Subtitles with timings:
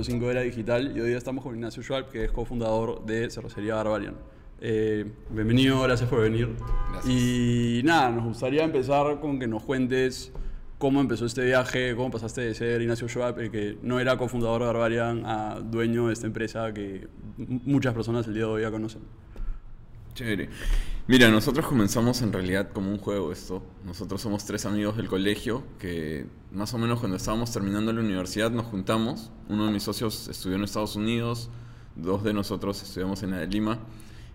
[0.00, 3.04] capítulo 5 de la Digital y hoy día estamos con Ignacio Schwab, que es cofundador
[3.04, 4.14] de Cervecería Barbarian.
[4.60, 6.48] Eh, bienvenido, gracias por venir.
[6.92, 7.14] Gracias.
[7.14, 10.32] Y nada, nos gustaría empezar con que nos cuentes
[10.78, 14.62] cómo empezó este viaje, cómo pasaste de ser Ignacio Schwab, el que no era cofundador
[14.62, 17.06] de Barbarian, a dueño de esta empresa que
[17.36, 19.02] muchas personas el día de hoy ya conocen.
[20.14, 20.48] Chévere.
[21.06, 23.62] Mira, nosotros comenzamos en realidad como un juego esto.
[23.84, 28.50] Nosotros somos tres amigos del colegio que más o menos cuando estábamos terminando la universidad
[28.50, 29.30] nos juntamos.
[29.48, 31.50] Uno de mis socios estudió en Estados Unidos,
[31.96, 33.80] dos de nosotros estudiamos en la de Lima.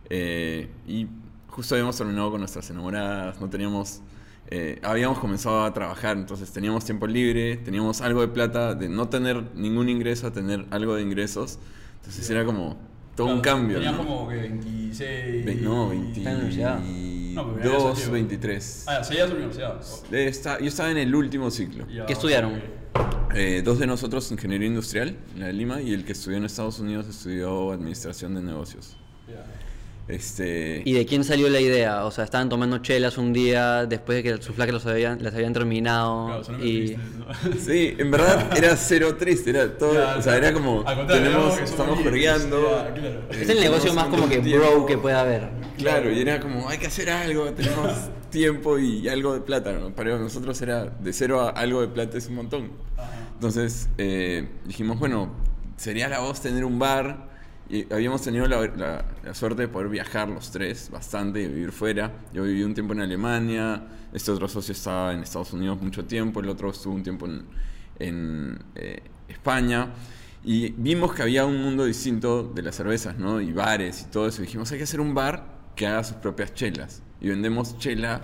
[0.10, 1.08] eh, y
[1.48, 4.02] justo habíamos terminado con nuestras enamoradas, no teníamos...
[4.48, 9.08] eh, habíamos comenzado a trabajar, entonces teníamos tiempo libre, teníamos algo de plata, de no
[9.10, 11.60] tener ningún ingreso a tener algo de ingresos.
[11.98, 12.78] Entonces era como
[13.16, 13.78] todo un cambio.
[13.78, 13.98] Tenías ¿no?
[14.06, 15.46] como que 26...
[15.46, 16.80] Ve- No, 20 Está en la universidad.
[16.80, 18.12] No, pero ya había salido.
[18.14, 18.86] 23.
[18.88, 19.82] Ah, seguías universidad.
[20.12, 21.86] Está- yo estaba en el último ciclo.
[21.90, 22.62] Ya, ¿Qué estudiaron?
[23.34, 26.46] Eh, dos de nosotros ingeniería industrial, en la de Lima, y el que estudió en
[26.46, 28.96] Estados Unidos estudió administración de negocios.
[29.28, 29.44] Ya.
[30.08, 32.06] Este, ¿Y de quién salió la idea?
[32.06, 35.54] O sea, estaban tomando chelas un día después de que sus los habían, las habían
[35.54, 36.28] terminado.
[36.28, 36.86] Claro, suena y...
[36.86, 37.56] triste, ¿no?
[37.60, 42.00] Sí, en verdad era cero triste, era todo, Ya, o sea, era como, tenemos, estamos
[42.94, 43.22] claro.
[43.32, 45.50] eh, Es el negocio más como que bro que puede haber.
[45.78, 47.92] Claro, y era como, hay que hacer algo, tenemos
[48.30, 49.72] tiempo y algo de plata.
[49.74, 49.90] ¿no?
[49.96, 52.72] Para nosotros era de cero a algo de plata es un montón.
[53.34, 55.34] Entonces eh, dijimos, bueno,
[55.78, 57.35] sería la voz tener un bar.
[57.70, 58.68] Y habíamos tenido la,
[59.24, 62.12] la- suerte de poder viajar los tres bastante y vivir fuera.
[62.34, 63.82] Yo viví un tiempo en Alemania,
[64.14, 67.28] este otro socio estaba en Estados Unidos mucho tiempo, el otro estuvo un tiempo
[68.00, 69.90] en, eh, España.
[70.44, 73.42] Y vimos que había un mundo distinto de las cervezas, ¿no?
[73.42, 74.44] Y bares y todo eso.
[74.44, 75.44] Dijimos, hay que hacer un bar
[75.76, 77.02] que haga sus propias chelas.
[77.20, 78.22] Y vendemos chela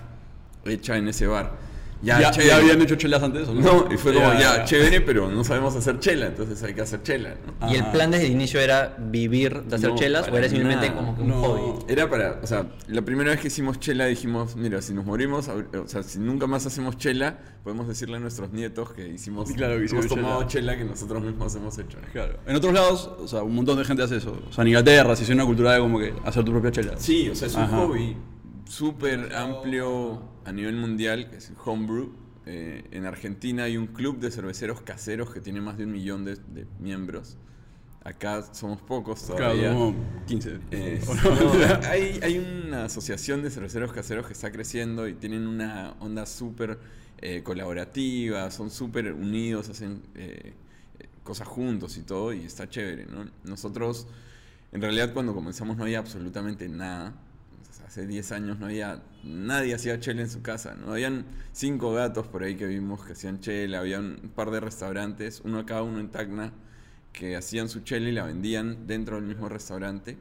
[0.65, 1.57] hecha en ese bar.
[2.03, 3.61] Ya, ¿Ya, ya habían hecho chelas antes o no?
[3.61, 4.65] No, y fue como, Ya, ya, ya.
[4.65, 7.71] chévere, pero no sabemos hacer chela, entonces hay que hacer chela, ¿no?
[7.71, 10.89] ¿Y el plan desde el inicio era vivir de hacer No, chelas o era simplemente
[10.89, 10.99] nada.
[10.99, 11.41] como que un No.
[11.43, 11.85] hobby?
[11.87, 15.47] Era para, o sea, la primera vez que hicimos chela dijimos, mira, si nos morimos,
[15.47, 19.77] o sea, si nunca más hacemos chela, podemos decirle a nuestros nietos que hicimos, Claro,
[19.77, 20.71] que hicimos hemos tomado chela.
[20.73, 20.77] chela.
[20.77, 21.99] que nosotros mismos hemos hecho.
[22.11, 22.39] Claro.
[22.47, 24.35] En otros lados, o sea, un montón de gente hace eso.
[24.49, 26.93] O sea, en Inglaterra se hizo una cultura de como que hacer tu propia chela.
[26.97, 27.77] Sí, o sea, es un Ajá.
[27.77, 28.17] hobby
[28.71, 32.13] súper amplio a nivel mundial, que es homebrew.
[32.45, 36.25] Eh, en Argentina hay un club de cerveceros caseros que tiene más de un millón
[36.25, 37.37] de, de miembros.
[38.03, 39.95] Acá somos pocos Claro, todavía.
[40.25, 40.59] 15.
[40.71, 41.87] Eh, ¿O no, no?
[41.87, 46.79] hay, hay una asociación de cerveceros caseros que está creciendo y tienen una onda súper
[47.19, 50.53] eh, colaborativa, son súper unidos, hacen eh,
[51.23, 53.29] cosas juntos y todo, y está chévere, ¿no?
[53.43, 54.07] Nosotros,
[54.71, 57.13] en realidad, cuando comenzamos no había absolutamente nada.
[57.91, 60.93] Hace 10 años no había, nadie hacía chela en su casa, ¿no?
[60.93, 65.41] Habían cinco gatos por ahí que vimos que hacían chela, había un par de restaurantes,
[65.43, 66.53] uno acá, uno en Tacna,
[67.11, 70.17] que hacían su chela y la vendían dentro del mismo restaurante.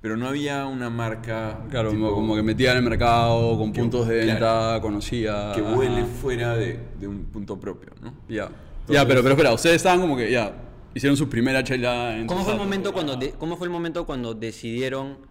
[0.00, 3.80] Pero no había una marca Claro, tipo, como, que metía en el mercado, con Que-
[3.80, 4.80] puntos de venta, claro.
[4.80, 5.50] conocía.
[5.52, 5.74] que ajá.
[5.74, 8.14] huele fuera de, de un punto propio, ¿no?
[8.28, 8.50] Ya.
[8.88, 10.54] Ya, pero, pero espera, ustedes estaban como que ya.
[10.94, 13.72] Hicieron su primera chela en ¿Cómo su fue el momento cuando de- cómo fue el
[13.72, 15.28] momento cuando decidieron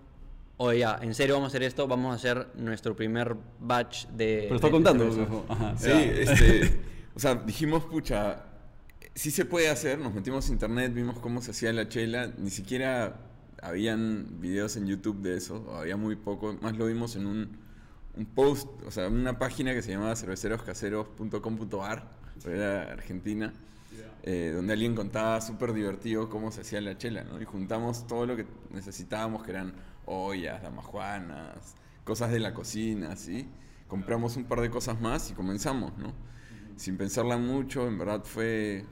[0.62, 4.44] oye ya, en serio vamos a hacer esto, vamos a hacer nuestro primer batch de
[4.44, 5.06] Pero está de- contando.
[5.06, 5.44] de cerveza"?
[5.50, 6.02] Ajá, Sí, ya.
[6.04, 6.80] este,
[7.16, 8.44] o sea, dijimos, pucha,
[9.16, 12.50] sí se puede hacer, nos metimos a internet, vimos cómo se hacía la chela, ni
[12.50, 13.22] siquiera
[13.62, 17.58] habían videos en YouTube de eso, o había muy poco, más lo vimos en un,
[18.16, 22.04] un post, o sea, en una página que se llamaba cerveceroscaseros.com.ar,
[22.46, 23.54] era argentina,
[24.24, 27.42] eh, donde alguien contaba súper divertido cómo se hacía la chela, ¿no?
[27.42, 29.74] Y juntamos todo lo que necesitábamos, que eran
[30.10, 33.48] ollas, damajuanas, cosas de la cocina, ¿sí?
[33.88, 36.14] Compramos un par de cosas más y comenzamos, ¿no?
[36.76, 38.86] Sin pensarla mucho, en verdad fue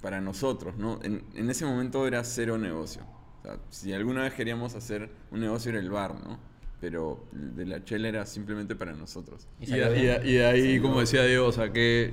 [0.00, 1.00] para nosotros, ¿no?
[1.02, 3.02] En, en ese momento era cero negocio.
[3.40, 6.38] O sea, si alguna vez queríamos hacer un negocio era el bar, ¿no?
[6.80, 9.46] Pero de la chela era simplemente para nosotros.
[9.60, 11.00] ¿Y Y, de- y de- y de ahí, Sí, como no.
[11.00, 12.12] decía Diego, o sea, que.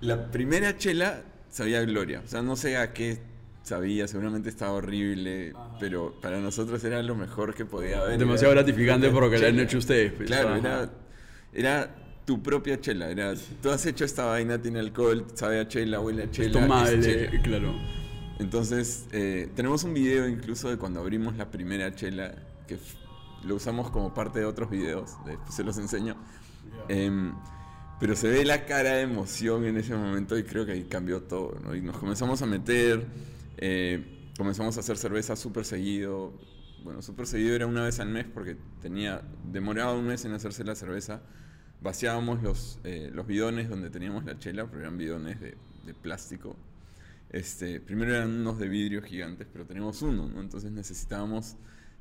[0.00, 2.22] La primera chela sabía a gloria.
[2.24, 3.18] O sea, no sé a qué
[3.62, 8.18] sabía, seguramente estaba horrible, pero para nosotros era lo mejor que podía haber.
[8.18, 9.62] Demasiado Era gratificante tu porque la han chela.
[9.64, 10.26] hecho ustedes, pues.
[10.26, 10.58] Claro, Ajá.
[10.58, 10.90] era,
[11.52, 13.10] era tu propia chela.
[13.10, 16.46] Era, tú has hecho esta vaina, tiene alcohol, sabe a chela, huele a chela.
[16.46, 17.42] Es tomable, chela.
[17.42, 17.74] claro.
[18.38, 22.34] Entonces, eh, tenemos un video incluso de cuando abrimos la primera chela,
[22.66, 22.78] que
[23.44, 26.16] lo usamos como parte de otros videos, después se los enseño.
[26.88, 27.32] Em,
[27.98, 31.20] pero se ve la cara de emoción en ese momento y creo que ahí cambió
[31.22, 31.74] todo, ¿no?
[31.74, 33.04] Y nos comenzamos a meter,
[33.62, 36.32] eh, comenzamos a hacer cerveza súper seguido.
[36.82, 39.22] Bueno, súper seguido era una vez al mes porque tenía,
[39.52, 41.20] demoraba un mes en hacerse la cerveza.
[41.82, 45.56] Vaciábamos los, eh, los bidones donde teníamos la chela, pero eran bidones de,
[46.02, 46.56] plástico.
[47.30, 50.40] Este, primero eran unos de vidrio gigantes, pero teníamos uno, ¿no?
[50.40, 51.56] Entonces necesitábamos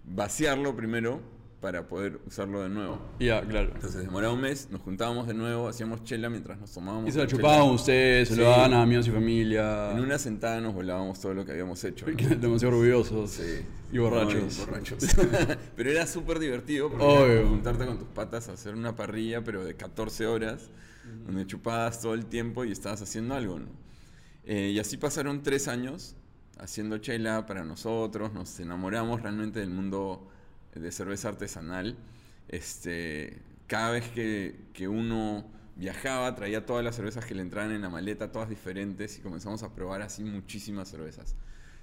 [0.05, 1.21] vaciarlo primero
[1.59, 3.00] para poder usarlo de nuevo.
[3.19, 3.71] Ya, claro.
[3.73, 7.09] Entonces demoraba un mes, nos juntábamos de nuevo, hacíamos chela mientras nos tomábamos.
[7.09, 8.39] Y se la chupaban ustedes, se Sí.
[8.39, 9.91] lo daban a amigos y familia.
[9.91, 12.06] En una sentada nos volábamos todo lo que habíamos hecho.
[12.07, 12.15] ¿no?
[12.38, 13.31] Demasiado orgullosos.
[13.31, 13.65] Sí.
[13.91, 14.57] Y borrachos.
[14.59, 15.03] No, borrachos.
[15.75, 19.75] pero era súper divertido porque juntarte con tus patas a hacer una parrilla, pero de
[19.75, 20.69] 14 horas,
[21.25, 23.67] donde chupabas todo el tiempo y estabas haciendo algo, ¿no?
[24.45, 26.15] Eh, y así pasaron tres años
[26.59, 30.27] haciendo chela para nosotros, nos enamoramos realmente del mundo
[30.75, 31.98] de cerveza artesanal.
[32.48, 33.38] Este,
[33.68, 35.45] cada vez que, que uno
[35.75, 39.63] viajaba, traía todas las cervezas que le entraban en la maleta, todas diferentes, y comenzamos
[39.63, 41.36] a probar así muchísimas cervezas.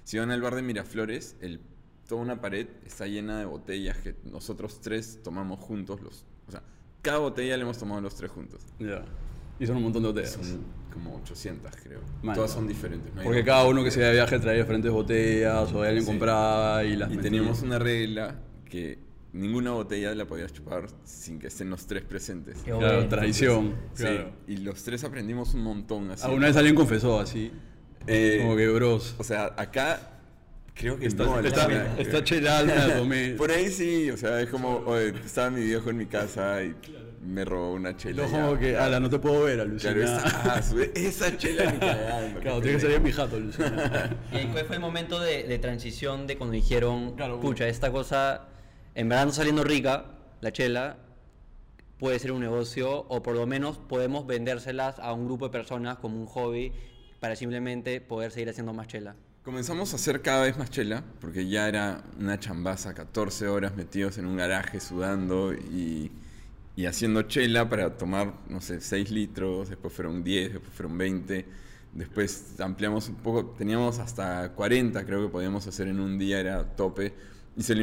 [0.03, 1.59] Si van al bar de Miraflores, el,
[2.07, 6.01] toda una pared está llena de botellas que nosotros tres tomamos juntos.
[6.01, 6.61] Los, o sea,
[7.01, 8.61] cada botella la hemos tomado los tres juntos.
[8.79, 9.03] Ya.
[9.59, 10.31] Y son un montón de botellas.
[10.33, 10.63] Son
[10.93, 12.01] como 800, creo.
[12.21, 12.35] Man.
[12.35, 13.13] Todas son diferentes.
[13.15, 16.07] no Porque cada uno que se iba de viaje traía diferentes botellas o alguien Sí.
[16.07, 18.35] compraba y las Y teníamos una regla
[18.69, 18.99] que
[19.33, 22.57] ninguna botella la podías chupar sin que estén los tres presentes.
[22.59, 23.09] Qué Claro, bueno.
[23.09, 23.75] tradición.
[23.93, 24.31] Sí, claro.
[24.47, 26.23] y los tres aprendimos un montón así.
[26.25, 27.51] Alguna vez alguien confesó así.
[28.07, 29.15] Eh, como que bros.
[29.17, 30.19] O sea, acá
[30.73, 33.29] creo que Está, no, la está, chela- está chelada, tomé.
[33.37, 36.73] Por ahí sí, o sea, es como, oye, estaba mi viejo en mi casa y
[37.21, 38.25] me robó una chela.
[38.27, 38.31] Ya.
[38.31, 39.93] como que, ala, no te puedo ver, alucina.
[39.93, 40.61] Claro, esa, ah,
[40.95, 42.39] esa chela ni cagando.
[42.39, 44.15] Claro, tiene que salir mi jato, alucina.
[44.31, 48.47] ¿Y cuál fue el momento de, de transición de cuando dijeron, Claro, pucha, esta cosa
[48.97, 50.05] en verdad no saliendo rica,
[50.41, 50.97] la chela,
[51.99, 55.99] puede ser un negocio o por lo menos podemos vendérselas a un grupo de personas
[55.99, 56.73] como un hobby
[57.19, 59.15] para simplemente poder seguir haciendo más chela?
[59.43, 64.17] Comenzamos a hacer cada vez más chela, porque ya era una chambaza, 14 horas metidos
[64.17, 66.11] en un garaje sudando y,
[66.75, 71.45] y haciendo chela para tomar, no sé, 6 litros, después fueron 10, después fueron 20,
[71.93, 76.75] después ampliamos un poco, teníamos hasta 40 creo que podíamos hacer en un día, era
[76.75, 77.13] tope,
[77.57, 77.81] y se lo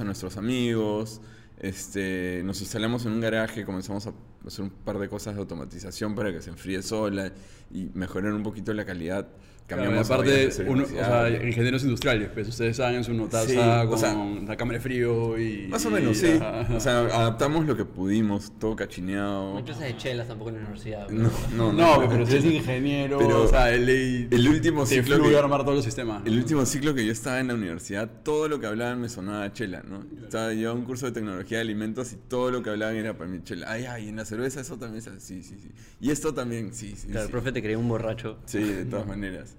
[0.00, 1.22] a nuestros amigos,
[1.58, 4.12] este, nos instalamos en un garaje, comenzamos a
[4.46, 7.32] hacer un par de cosas de automatización para que se enfríe sola
[7.72, 9.26] y mejorar un poquito la calidad.
[9.66, 13.88] Cambiamos a aparte, uno, o sea, ingenieros industriales, pues ustedes saben su notaza Sí, o
[13.88, 14.14] con sea,
[14.46, 15.66] la cámara de frío y...
[15.68, 16.32] Más o menos, y- sí.
[16.38, 16.68] ajá.
[16.76, 19.54] O sea, adaptamos lo que pudimos, todo cachineado.
[19.54, 21.08] No de chelas tampoco en la universidad.
[21.08, 25.22] No, no, No, pero si es ingeniero, Pero o sea, ley el último te ciclo
[25.22, 26.20] que- armar todos los sistemas.
[26.20, 26.26] ¿no?
[26.26, 29.44] El último ciclo que yo estaba en la universidad, todo lo que hablaban me sonaba
[29.44, 30.04] a chela, ¿no?
[30.22, 33.16] Estaba yo en un curso de tecnología de alimentos y todo lo que hablaban era
[33.16, 33.66] para mí chela.
[33.70, 35.70] Ay, ay, en la cerveza eso también es así, sí, sí.
[36.00, 37.06] Y esto también, sí, sí.
[37.06, 37.32] Claro, el sí.
[37.32, 38.36] profe te creía un borracho.
[38.44, 39.53] Sí, de todas maneras.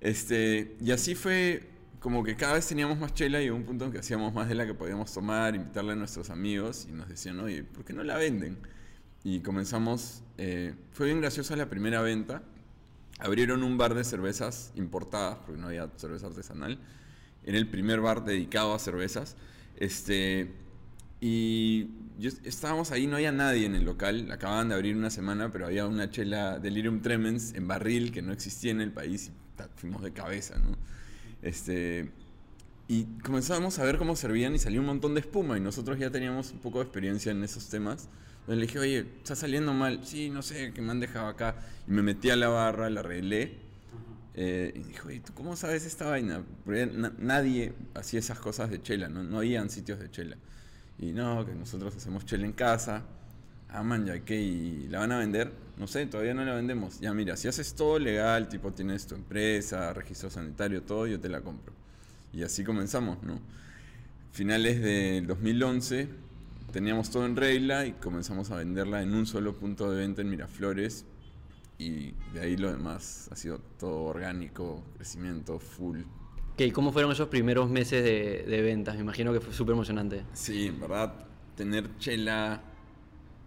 [0.00, 1.68] Este, y así fue
[2.00, 4.48] como que cada vez teníamos más chela y llegó un punto en que hacíamos más
[4.48, 7.92] de la que podíamos tomar, invitarle a nuestros amigos y nos decían, oye, ¿por qué
[7.92, 8.56] no la venden?
[9.22, 12.42] Y comenzamos, eh, fue bien graciosa la primera venta.
[13.18, 16.78] Abrieron un bar de cervezas importadas, porque no había cerveza artesanal.
[17.44, 19.36] Era el primer bar dedicado a cervezas.
[19.76, 20.50] Este,
[21.20, 21.90] y
[22.44, 24.30] estábamos ahí, no había nadie en el local.
[24.30, 28.32] Acababan de abrir una semana, pero había una chela Delirium Tremens en barril que no
[28.32, 29.32] existía en el país
[29.76, 30.76] fuimos de cabeza, ¿no?
[31.42, 32.10] Este,
[32.88, 36.10] y comenzamos a ver cómo servían y salió un montón de espuma y nosotros ya
[36.10, 38.08] teníamos un poco de experiencia en esos temas.
[38.40, 40.00] Entonces le dije, oye, está saliendo mal.
[40.04, 41.54] Sí, no sé, que me han dejado acá.
[41.86, 43.54] Y me metí a la barra, la arreglé.
[44.34, 46.42] Eh, y dijo, oye, ¿tú cómo sabes esta vaina?
[46.64, 49.22] Porque na- nadie hacía esas cosas de chela, ¿no?
[49.22, 50.36] No habían sitios de chela.
[50.98, 53.02] Y no, que nosotros hacemos chela en casa.
[53.72, 55.52] Ah, man, ya que, ¿y la van a vender?
[55.76, 56.98] No sé, todavía no la vendemos.
[57.00, 61.28] Ya, mira, si haces todo legal, tipo tienes tu empresa, registro sanitario, todo, yo te
[61.28, 61.72] la compro.
[62.32, 63.40] Y así comenzamos, ¿no?
[64.32, 66.08] Finales del 2011,
[66.72, 70.30] teníamos todo en regla y comenzamos a venderla en un solo punto de venta en
[70.30, 71.04] Miraflores.
[71.78, 76.00] Y de ahí lo demás ha sido todo orgánico, crecimiento full.
[76.52, 78.96] Ok, ¿Cómo fueron esos primeros meses de, de ventas?
[78.96, 80.24] Me imagino que fue súper emocionante.
[80.34, 81.14] Sí, en verdad,
[81.56, 82.60] tener chela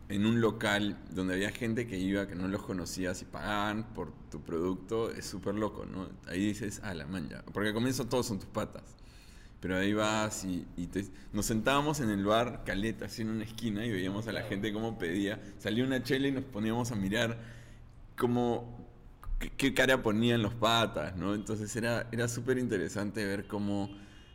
[0.09, 4.11] en un local donde había gente que iba, que no los conocías y pagaban por
[4.29, 6.09] tu producto, es súper loco, ¿no?
[6.27, 7.43] Ahí dices, ah, la manja.
[7.53, 8.83] Porque al comienzo todos son tus patas.
[9.59, 13.45] Pero ahí vas y, y te- nos sentábamos en el bar, caleta, así en una
[13.45, 15.41] esquina, y veíamos a la gente cómo pedía.
[15.57, 17.39] Salía una chela y nos poníamos a mirar
[18.17, 18.87] cómo,
[19.39, 21.33] qué, qué cara ponían los patas, ¿no?
[21.35, 23.89] Entonces era, era súper interesante ver cómo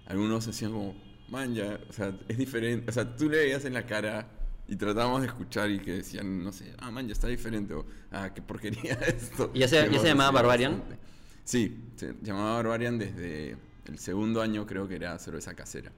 [0.07, 0.97] algunos hacían como,
[1.29, 2.91] man, ya, o sea, es diferente.
[2.91, 4.29] O sea, tú le veías en la cara
[4.69, 7.87] y tratábamos de escuchar y que decían, no sé, ah, man, ya está diferente, o
[8.13, 9.51] ah, qué porquería esto.
[9.55, 10.79] ¿Y ya se- ya se llamaba Barbarian?
[10.79, 10.99] bastante.
[11.45, 13.57] Sí, se llamaba Barbarian desde
[13.87, 15.91] el segundo año, creo que era cerveza casera.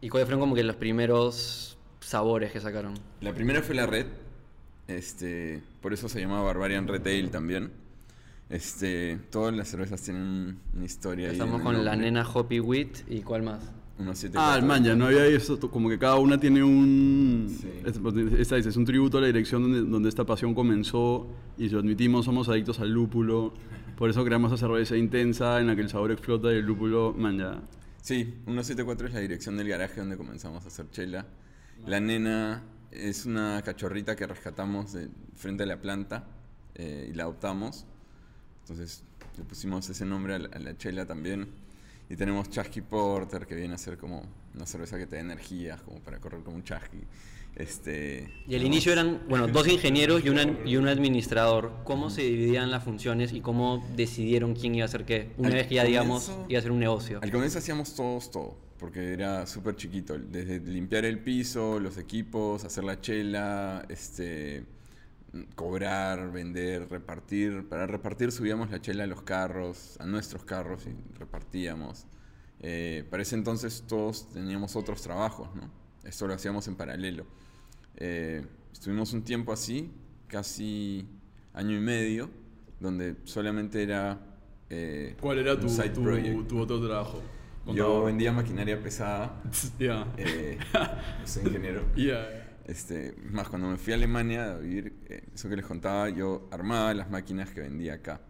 [0.00, 2.94] ¿Y cuáles fueron como que los primeros sabores que sacaron?
[3.20, 4.06] La primera fue la red,
[4.88, 7.70] este, por eso se llamaba Barbarian Retail también.
[8.50, 11.30] Este, todas las cervezas tienen una historia.
[11.30, 13.62] Estamos con la nena Hoppy Wheat y cuál más.
[14.34, 17.46] Ah, el man, ya no había eso, como que cada una tiene un...
[17.48, 17.68] Sí.
[18.38, 21.78] Esta dice, es un tributo a la dirección donde, donde esta pasión comenzó y lo
[21.78, 23.54] admitimos somos adictos al lúpulo.
[23.96, 27.14] Por eso creamos esa cerveza intensa en la que el sabor explota y el lúpulo,
[27.16, 27.62] man, ya...
[28.02, 31.26] Sí, 174 es la dirección del garaje donde comenzamos a hacer chela.
[31.86, 36.26] La nena es una cachorrita que rescatamos de frente a la planta
[36.74, 37.86] eh, y la adoptamos.
[38.62, 39.04] Entonces
[39.38, 41.48] le pusimos ese nombre a la, a la chela también.
[42.10, 44.22] Y tenemos Chasqui Porter, que viene a ser como
[44.54, 46.98] una cerveza que te da energías, como para correr como un chasqui.
[47.56, 51.72] Este, Y al inicio eran, bueno, dos ingenieros y, una, y un administrador.
[51.84, 55.30] ¿Cómo se dividían las funciones y cómo decidieron quién iba a hacer qué?
[55.38, 57.20] Una Al vez que ya, digamos, comienzo- iba a ser un negocio.
[57.22, 60.18] Al comienzo hacíamos todos todo, porque era súper chiquito.
[60.18, 64.64] Desde limpiar el piso, los equipos, hacer la chela, este,
[65.54, 67.68] cobrar, vender, repartir.
[67.68, 72.06] Para repartir subíamos la chela a los carros, a nuestros carros y repartíamos.
[72.60, 75.70] Eh, para ese entonces todos teníamos otros trabajos, ¿no?
[76.04, 77.26] Esto lo hacíamos en paralelo.
[77.96, 79.90] Eh, estuvimos un tiempo así,
[80.28, 81.06] casi
[81.52, 82.30] año y medio,
[82.80, 84.18] donde solamente era...
[84.70, 87.22] eh, ¿Cuál era tu, tu, otro trabajo?
[87.72, 89.40] Yo vendía maquinaria pesada,
[89.78, 90.06] Ya.
[91.24, 91.84] soy ingeniero.
[91.96, 92.43] Ya.
[92.66, 96.48] Este, más cuando me fui a Alemania a vivir, eh, eso que les contaba, yo
[96.50, 98.20] armaba las máquinas que vendía acá.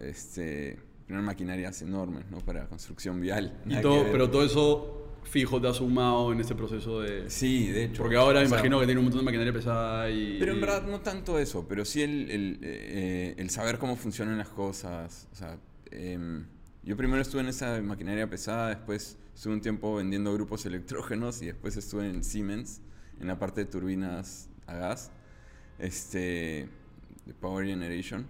[0.00, 0.78] Este,
[1.08, 2.38] eran maquinarias enormes, ¿no?
[2.38, 3.60] Para construcción vial.
[3.66, 7.30] Y todo, pero todo eso fijo te ha sumado en este proceso de...
[7.30, 8.02] Sí, de hecho.
[8.02, 10.38] Porque ahora sea, imagino que tiene un montón de maquinaria pesada y...
[10.38, 14.38] Pero en verdad no tanto eso, pero sí el, el, eh, el saber cómo funcionan
[14.38, 15.28] las cosas.
[15.32, 15.58] O sea,
[15.90, 16.44] em,
[16.82, 21.46] yo primero estuve en esa maquinaria pesada, después estuve un tiempo vendiendo grupos electrógenos y
[21.46, 22.82] después estuve en Siemens,
[23.20, 25.10] en la parte de turbinas a gas,
[25.78, 26.68] este,
[27.26, 28.26] de Power Generation.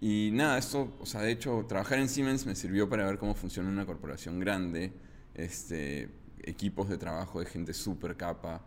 [0.00, 3.34] Y nada, esto, o sea, de hecho, trabajar en Siemens me sirvió para ver cómo
[3.34, 4.92] funciona una corporación grande,
[5.34, 6.08] este,
[6.42, 8.64] equipos de trabajo de gente súper capa.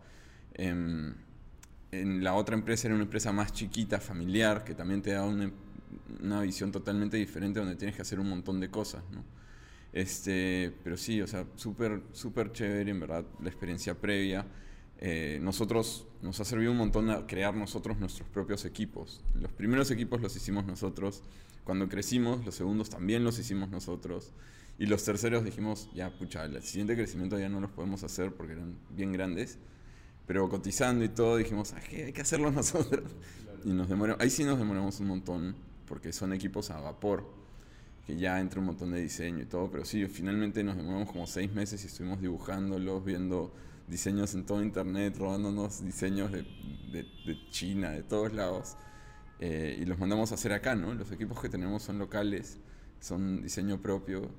[0.54, 1.14] Em,
[1.90, 5.50] en la otra empresa era una empresa más chiquita, familiar, que también te da una,
[6.22, 9.24] una visión totalmente diferente donde tienes que hacer un montón de cosas, ¿no?
[9.92, 14.44] Este, pero sí, o sea, súper, súper chévere, en verdad, la experiencia previa.
[15.06, 19.20] Eh, nosotros, nos ha servido un montón a crear nosotros nuestros propios equipos.
[19.34, 21.22] Los primeros equipos los hicimos nosotros.
[21.64, 24.32] Cuando crecimos, los segundos también los hicimos nosotros.
[24.78, 28.54] Y los terceros dijimos, ya, pucha, el siguiente crecimiento ya no los podemos hacer porque
[28.54, 29.58] eran bien grandes.
[30.26, 33.10] Pero cotizando y todo, dijimos, "Ah, hay que hacerlo nosotros.
[33.62, 35.54] Y nos demoramos, ahí sí nos demoramos un montón,
[35.86, 37.30] porque son equipos a vapor,
[38.06, 39.70] que ya entra un montón de diseño y todo.
[39.70, 43.52] Pero sí, finalmente nos demoramos como seis meses y estuvimos dibujándolos, viendo
[43.88, 46.42] diseños en todo internet, robándonos diseños de,
[46.92, 48.76] de- de China, de todos lados.
[49.40, 50.94] eh, y los mandamos a hacer acá, ¿no?
[50.94, 52.58] Los equipos que tenemos son locales,
[53.00, 54.30] son diseño propio,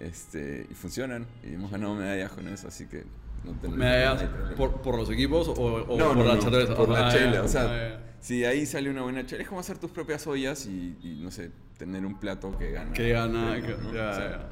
[0.00, 1.26] este, y funcionan.
[1.48, 3.04] Y hemos ganado medallas con eso, así que
[3.44, 4.24] no tenemos ¿Medallas
[4.56, 6.74] por, por los equipos o, o No, por no, la no, cerveza?
[6.74, 7.42] por la Ah, chela.
[7.42, 10.26] O sea, ah, si de ahí sale una buena chela, es como hacer tus propias
[10.26, 12.92] ollas y, y, no sé, tener un plato que gana.
[12.92, 13.92] Que gana, que- ¿no?
[13.94, 14.48] ya, O sea, ya.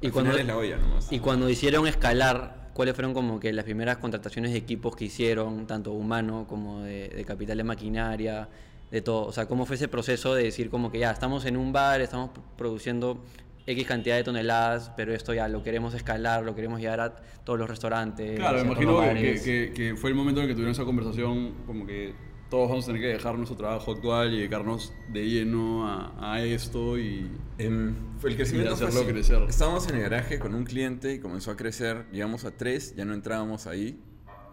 [0.00, 1.12] Y cuando- es la olla nomás.
[1.12, 5.66] Y cuando hicieron escalar, ¿cuáles fueron como que las primeras contrataciones de equipos que hicieron,
[5.66, 8.48] tanto humano como de, de capital de maquinaria,
[8.90, 9.26] de todo?
[9.26, 12.00] O sea, ¿cómo fue ese proceso de decir como que ya estamos en un bar,
[12.02, 13.24] estamos produciendo
[13.66, 17.14] X cantidad de toneladas, pero esto ya lo queremos escalar, lo queremos llevar a
[17.44, 18.36] todos los restaurantes?
[18.38, 21.86] Claro, me imagino que- que fue el momento en el que tuvieron esa conversación, como
[21.86, 22.12] que
[22.54, 26.40] todos vamos a tener que dejar nuestro trabajo actual y dedicarnos de lleno a, a
[26.40, 27.28] esto y...
[27.58, 29.12] Em, fue el crecimiento Y fue hacerlo así.
[29.12, 29.42] crecer.
[29.48, 32.06] Estábamos en el garaje con un cliente y comenzó a crecer.
[32.12, 34.00] Llegamos a tres, ya no entrábamos ahí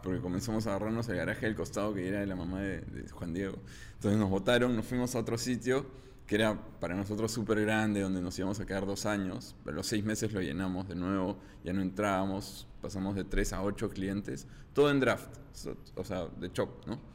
[0.01, 3.07] porque comenzamos a agarrarnos el garaje del costado que era de la mamá de, de
[3.11, 3.59] Juan Diego.
[3.93, 5.85] Entonces nos votaron, nos fuimos a otro sitio
[6.25, 9.55] que era para nosotros súper grande, donde nos íbamos a quedar dos años.
[9.63, 13.61] Pero los seis meses lo llenamos de nuevo, ya no entrábamos, pasamos de tres a
[13.61, 15.29] ocho clientes, todo en draft,
[15.95, 17.10] o sea, de chop, ¿no?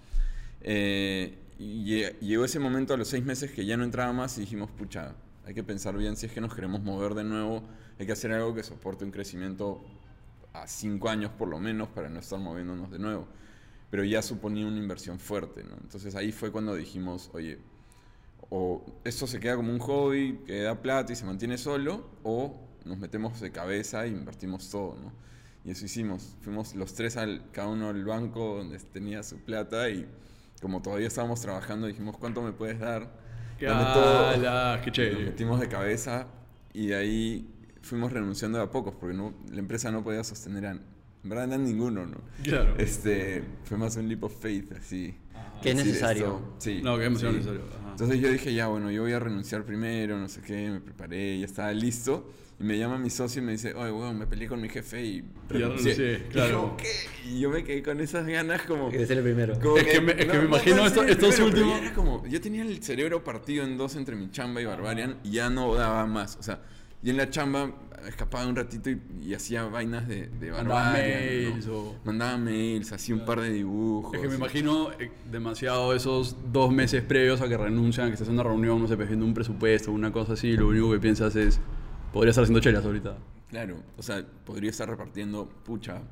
[0.66, 4.36] Eh, y lle- llegó ese momento a los seis meses que ya no entraba más
[4.38, 5.14] y dijimos, pucha,
[5.46, 7.62] hay que pensar bien si es que nos queremos mover de nuevo,
[7.98, 9.82] hay que hacer algo que soporte un crecimiento
[10.52, 13.28] a cinco años por lo menos para no estar moviéndonos de nuevo.
[13.90, 15.76] Pero ya suponía una inversión fuerte, ¿no?
[15.82, 17.58] Entonces ahí fue cuando dijimos, oye,
[18.50, 22.60] o esto se queda como un hobby que da plata y se mantiene solo, o
[22.84, 25.12] nos metemos de cabeza e invertimos todo, ¿no?
[25.64, 26.36] Y eso hicimos.
[26.42, 30.06] Fuimos los tres, al, cada uno al banco donde tenía su plata y
[30.60, 33.10] como todavía estábamos trabajando, dijimos, ¿cuánto me puedes dar?
[33.58, 34.28] ¡Qué Dame todo.
[34.28, 34.80] ala!
[34.82, 35.24] ¡Qué Nos chévere!
[35.26, 36.26] metimos de cabeza
[36.72, 37.48] y de ahí
[37.82, 40.82] fuimos renunciando de a pocos porque no, la empresa no podía sostener a, en
[41.24, 42.18] verdad a ninguno, ¿no?
[42.42, 42.74] Claro.
[42.78, 45.14] Este, fue más un leap of faith, así.
[45.62, 46.26] Que Que es necesario.
[46.26, 46.54] esto.
[46.58, 46.80] Sí.
[46.82, 47.26] No, que es sí.
[47.26, 47.90] necesario, ajá.
[47.92, 51.38] Entonces yo dije, ya, bueno, yo voy a renunciar primero, no sé qué, me preparé,
[51.38, 52.30] ya estaba listo.
[52.58, 55.04] Y me llama mi socio y me dice, oye, weón, me peleé con mi jefe
[55.04, 55.92] y renuncié.
[55.94, 56.50] renuncié, Y claro.
[56.52, 56.88] yo, ¿qué?
[57.30, 58.88] Y yo me quedé con esas ganas como...
[58.90, 59.58] Que ser el primero.
[59.60, 62.40] como Es que me- es que me imagino esto- sí, estos últimos- era como, yo
[62.40, 66.06] tenía el cerebro partido en dos entre mi chamba y Barbarian y ya no daba
[66.06, 66.36] más.
[66.40, 66.60] O sea,
[67.02, 67.72] y en la chamba
[68.08, 71.74] escapaba un ratito y, y hacía vainas de, de Mandaba mails ¿no?
[71.76, 74.14] o- Mandaba mails, hacía un par de dibujos.
[74.14, 78.28] Es que me imagino eh, demasiado esos dos meses previos a que renuncian, que estás
[78.28, 80.90] en una reunión, no sé, pues, viendo un presupuesto, una cosa así, y lo único
[80.90, 81.60] que piensas es,
[82.16, 83.18] podría estar haciendo chelas ahorita.
[83.48, 86.02] Claro, o sea, podría estar repartiendo pucha.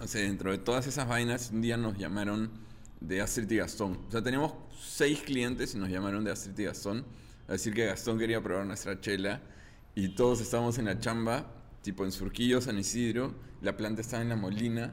[0.00, 2.50] O sea, dentro de todas esas vainas, un día nos llamaron
[3.00, 3.98] de Astrid y Gastón.
[4.08, 7.04] O sea, teníamos seis clientes y nos llamaron de Astrid y Gastón
[7.48, 9.40] a decir que Gastón quería probar nuestra chela
[9.94, 11.46] y todos estábamos en la chamba,
[11.82, 14.92] tipo en Surquillo, San Isidro, la planta estaba en La Molina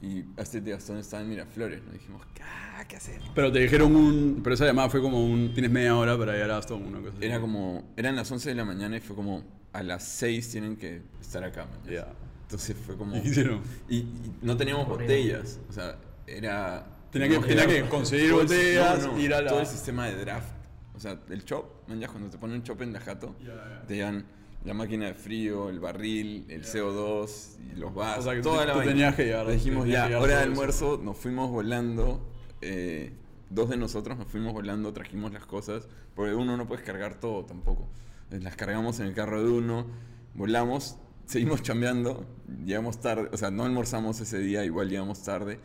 [0.00, 1.82] y Astrid y Gastón estaban en Miraflores.
[1.84, 3.20] Nos dijimos, "Ah, ¿qué hacer?
[3.34, 4.40] Pero te dijeron un...
[4.42, 5.52] Pero esa llamada fue como un...
[5.52, 7.26] Tienes media hora para llegar a Aston, una cosa así.
[7.26, 10.76] Era como, eran las 11 de la mañana y fue como, a las 6 tienen
[10.76, 11.64] que estar acá.
[11.66, 11.78] man".
[11.90, 12.08] Ya.
[12.42, 13.16] Entonces fue como...
[13.16, 13.60] ¿Y qué hicieron?
[13.88, 15.96] Y, y no teníamos botellas, o sea,
[16.26, 16.86] era...
[17.12, 20.06] Tenía que- no, tenía que conseguir botellas, no, no, ir a la- Todo el sistema
[20.06, 20.48] de draft,
[20.94, 23.54] o sea, el chop, man, ya cuando te ponen un chop en la jato, Ya,
[23.54, 23.82] ya.
[23.86, 24.24] te dan
[24.64, 28.72] la máquina de frío, el barril, el CO2 y los vasos, O sea, que toda
[28.72, 30.60] tú- la tenías que llevar- Dijimos tenías ya, que llevar hora de todo eso.
[30.62, 32.20] almuerzo, nos fuimos volando,
[32.60, 33.12] eh,
[33.48, 37.44] dos de nosotros nos fuimos volando, trajimos las cosas, porque uno no puedes cargar todo
[37.44, 37.88] tampoco.
[38.30, 39.86] Entonces, Las cargamos en el carro de uno,
[40.34, 40.96] volamos,
[41.26, 42.24] seguimos chambeando,
[42.64, 45.58] llegamos tarde, o sea, no almorzamos ese día, igual llegamos tarde,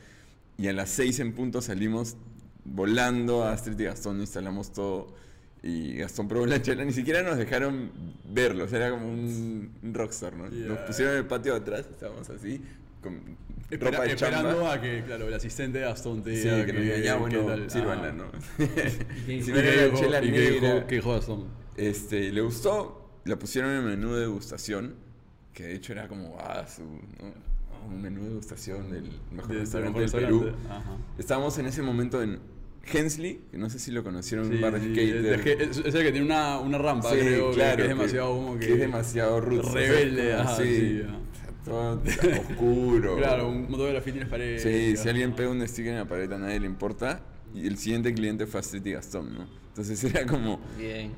[0.57, 2.17] y a las seis en punto salimos
[2.63, 5.13] volando a Astrid y Gastón, instalamos todo,
[5.61, 7.91] y Gastón probó la chela, ni siquiera nos dejaron
[8.33, 10.49] verlo, o sea, era como un, un rockstar, ¿no?
[10.49, 12.61] Nos pusieron en el patio de atrás, estábamos así,
[13.03, 13.21] con
[13.69, 14.37] Espera- ropa de chamba.
[14.39, 17.15] esperando a que, claro, el asistente de Aston te Sí, diga que nos diga, ya,
[17.17, 18.11] bueno, sírvanla, Ah.
[18.11, 18.25] ¿no?
[18.57, 21.64] qué- Si ¿Y no qué era la dijo- chela y dijo Aston?
[21.77, 24.95] Este, le gustó, la pusieron en el menú de degustación,
[25.53, 27.55] que de hecho era como, ah, su, ¿no?
[27.87, 30.51] un menú de degustación del mejor Del restaurante del Perú.
[30.69, 30.97] ajá.
[31.17, 32.39] Estábamos en ese momento en
[32.91, 35.15] Hensley, que no sé si lo conocieron, Sí, un bar de sí, skate.
[35.61, 37.89] es, es que el que tiene una, una rampa, Sí, creo, que- claro, que, es
[37.89, 38.73] demasiado como que...
[38.73, 41.17] es demasiado roots, o sea, rebelde, ajá, sí, ajá.
[41.65, 42.01] todo
[42.49, 43.15] oscuro.
[43.17, 44.61] Claro, un montón de graffiti en las paredes.
[44.63, 47.21] Sí, si alguien pega un sticker en la pared a nadie le importa.
[47.55, 49.47] Y el siguiente cliente fue Astrid y Gastón, ¿no?
[49.69, 51.13] Entonces era como, Bien.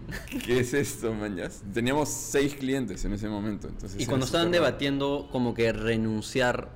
[0.46, 1.14] ¿qué es esto?
[1.36, 3.68] Ya Teníamos seis clientes en ese momento.
[3.68, 6.70] Entonces Y cuando estaban debatiendo como que renunciar,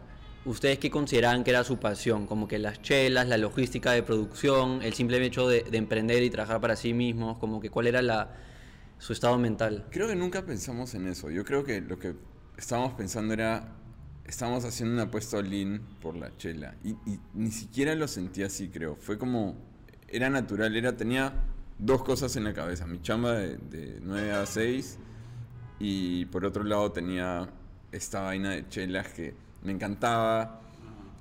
[0.45, 2.27] ¿ustedes qué consideraban que era su pasión?
[2.27, 6.29] Como que las chelas, la logística de producción, el simple hecho de, de emprender y
[6.29, 8.35] trabajar para sí mismos, como que cuál era la,
[9.01, 9.87] su estado mental.
[9.89, 11.31] Creo que nunca pensamos en eso.
[11.31, 12.13] Yo creo que lo que
[12.57, 13.75] estábamos pensando era,
[14.25, 16.75] estábamos haciendo una apuesta all-in por la chela.
[16.83, 16.95] Y,
[17.33, 18.95] ni siquiera lo sentí así, creo.
[18.95, 19.55] Fue como,
[20.07, 21.33] era natural, era, tenía
[21.77, 22.85] dos cosas en la cabeza.
[22.87, 24.97] Mi chamba de, de 9 a 6
[25.79, 27.49] y por otro lado tenía
[27.91, 30.61] esta vaina de chelas que me encantaba.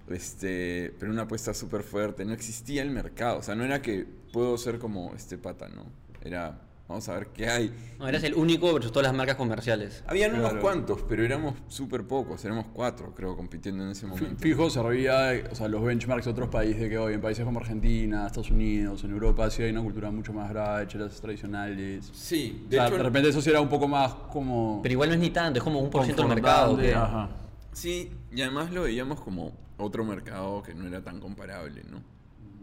[0.09, 4.05] Este, pero una apuesta súper fuerte, no existía el mercado, o sea, no era que
[4.33, 5.87] puedo ser como este pata, ¿no?
[6.21, 7.73] Era, vamos a ver qué hay.
[7.99, 10.03] No, eras el único versus todas las marcas comerciales.
[10.07, 14.37] Habían unos cuantos, pero éramos súper pocos, éramos cuatro, creo, compitiendo en ese momento.
[14.43, 18.27] Fijo servía, o sea, los benchmarks de otros países que hoy, en países como Argentina,
[18.27, 22.11] Estados Unidos, en Europa, sí hay una cultura mucho más grave, chelas tradicionales.
[22.13, 24.81] Sí, O de sea, hecho, de repente eso sí era un poco más como...
[24.83, 26.71] Pero igual no es ni tanto, es como un por ciento del mercado.
[26.73, 27.29] confrontante, que- Ajá.
[27.73, 32.03] sí, y además lo veíamos como otro mercado que no era tan comparable, ¿no?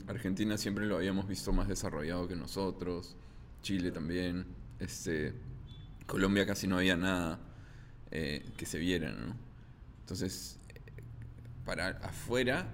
[0.08, 3.16] Argentina siempre lo habíamos visto más desarrollado que nosotros,
[3.68, 4.46] Chile también,
[4.80, 5.34] este,
[6.06, 7.38] Colombia casi no había nada
[8.12, 9.14] eh, que se viera.
[10.00, 10.80] Entonces, eh,
[11.66, 12.66] para afuera,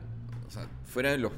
[0.48, 1.32] o sea, fuera de los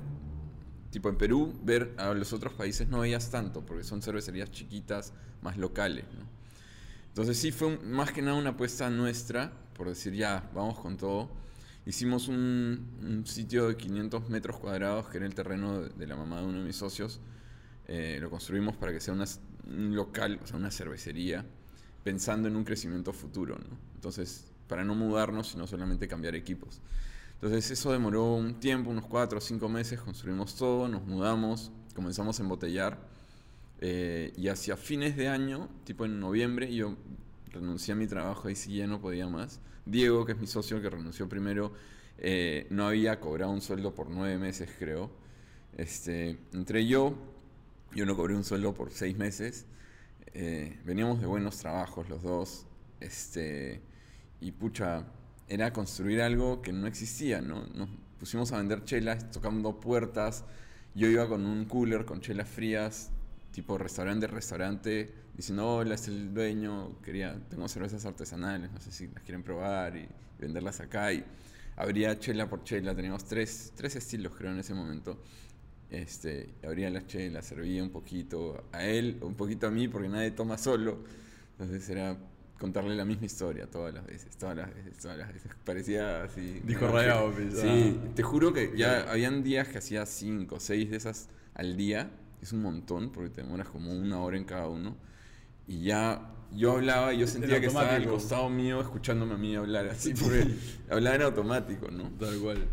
[0.92, 5.14] tipo en Perú, ver a los otros países no veías tanto, porque son cervecerías chiquitas,
[5.42, 6.26] más locales, ¿no?
[7.08, 10.98] Entonces sí fue un- más que nada una apuesta nuestra, por decir ya, vamos con
[10.98, 11.30] todo.
[11.86, 16.48] Hicimos un, sitio de 500 metros cuadrados, que era el terreno de la mamá de
[16.48, 17.22] uno de mis socios.
[17.88, 21.46] Eh, lo construimos para que sea un local, o sea, una cervecería,
[22.04, 23.58] pensando en un crecimiento futuro.
[23.96, 26.82] Entonces, para no mudarnos, sino solamente cambiar equipos.
[27.36, 32.40] Entonces eso demoró un tiempo, unos cuatro o cinco meses, construimos todo, nos mudamos, comenzamos
[32.40, 32.98] a embotellar
[33.82, 36.96] eh, y hacia fines de año, tipo en noviembre, yo
[37.52, 39.60] renuncié a mi trabajo, ahí sí ya no podía más.
[39.86, 41.74] Diego, que es mi socio, que renunció primero,
[42.18, 45.12] eh, no había cobrado un sueldo por nueve meses, creo.
[45.78, 47.14] Este, entré yo,
[47.96, 49.66] yo no cobré un sueldo por seis meses.
[50.34, 52.68] Eh, veníamos de buenos trabajos los dos.
[53.00, 53.82] Este,
[54.42, 55.06] y pucha,
[55.48, 57.66] era construir algo que no existía, ¿no?
[57.74, 60.44] Nos pusimos a vender chelas, tocando puertas
[60.96, 63.12] yo iba con un cooler con chelas frías,
[63.52, 69.08] tipo restaurante, restaurante, diciendo, hola, es el dueño, quería, tengo cervezas artesanales, no sé si
[69.08, 70.08] las quieren probar y
[70.40, 71.12] venderlas acá.
[71.12, 71.26] Y
[71.76, 75.22] abría chela por chela, teníamos tres, tres estilos creo en ese momento.
[75.96, 80.32] Este, abría las chelas, servía un poquito a él, un poquito a mí, porque nadie
[80.32, 80.98] toma solo.
[81.52, 82.18] Entonces era
[82.60, 85.52] contarle la misma historia todas las veces, todas las veces, todas las veces.
[85.64, 86.62] Parecía así.
[86.68, 88.12] Una rayado, pues, Sí, ah.
[88.14, 92.12] te juro que ya habían días que hacía cinco, seis de esas al día.
[92.42, 94.98] Es un montón, porque te demoras como una hora en cada uno.
[95.66, 99.56] Y ya yo hablaba y yo sentía que estaba al costado mío escuchándome a mí
[99.56, 100.46] hablar así, porque
[100.90, 102.10] hablaba en automático, ¿no?
[102.20, 102.68] Tal cual.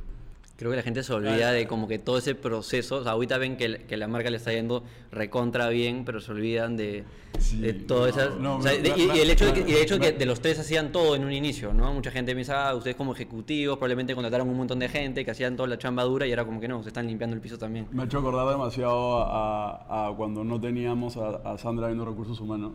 [0.62, 3.36] Creo que la gente se olvida de como que todo ese proceso, o sea, ahorita
[3.36, 7.02] ven que, que la marca le está yendo recontra bien, pero se olvidan de,
[7.40, 8.38] Sí, de todas no, esas...
[8.38, 10.12] no, o sea, de- y, y el hecho de que, y el hecho de que
[10.16, 11.92] de los tres hacían todo en un inicio, ¿no?
[11.92, 15.56] Mucha gente piensa, ah, ustedes como ejecutivos probablemente contrataron un montón de gente que hacían
[15.56, 17.88] toda la chamba dura y era como que no, se están limpiando el piso también.
[17.90, 22.38] Me ha hecho acordar demasiado a, a cuando no teníamos a, a Sandra viendo recursos
[22.40, 22.74] humanos.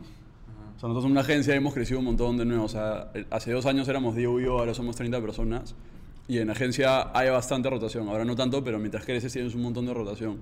[0.76, 2.66] O sea, nosotros somos una agencia y hemos crecido un montón de nuevo.
[2.66, 5.74] O sea, hace dos años éramos Diego y yo, ahora somos 30 personas.
[6.28, 8.08] Y en agencia hay bastante rotación.
[8.10, 10.40] Ahora no tanto, pero mientras creces tienes un montón de rotación.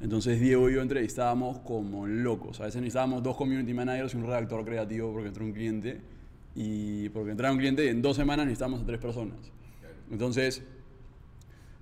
[0.00, 2.60] Entonces Diego y yo entrevistábamos como locos.
[2.60, 6.00] A veces necesitábamos dos community managers y un redactor creativo porque entró un cliente.
[6.54, 9.38] Y porque entraba un cliente y en dos semanas necesitábamos a tres personas.
[10.10, 10.62] Entonces,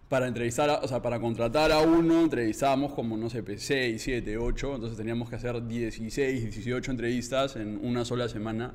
[0.08, 4.36] para entrevistar, a- o sea, para contratar a uno, entrevistábamos como, no sé, 6, 7,
[4.38, 8.72] 8, entonces teníamos que hacer 16, 18 entrevistas en una sola semana.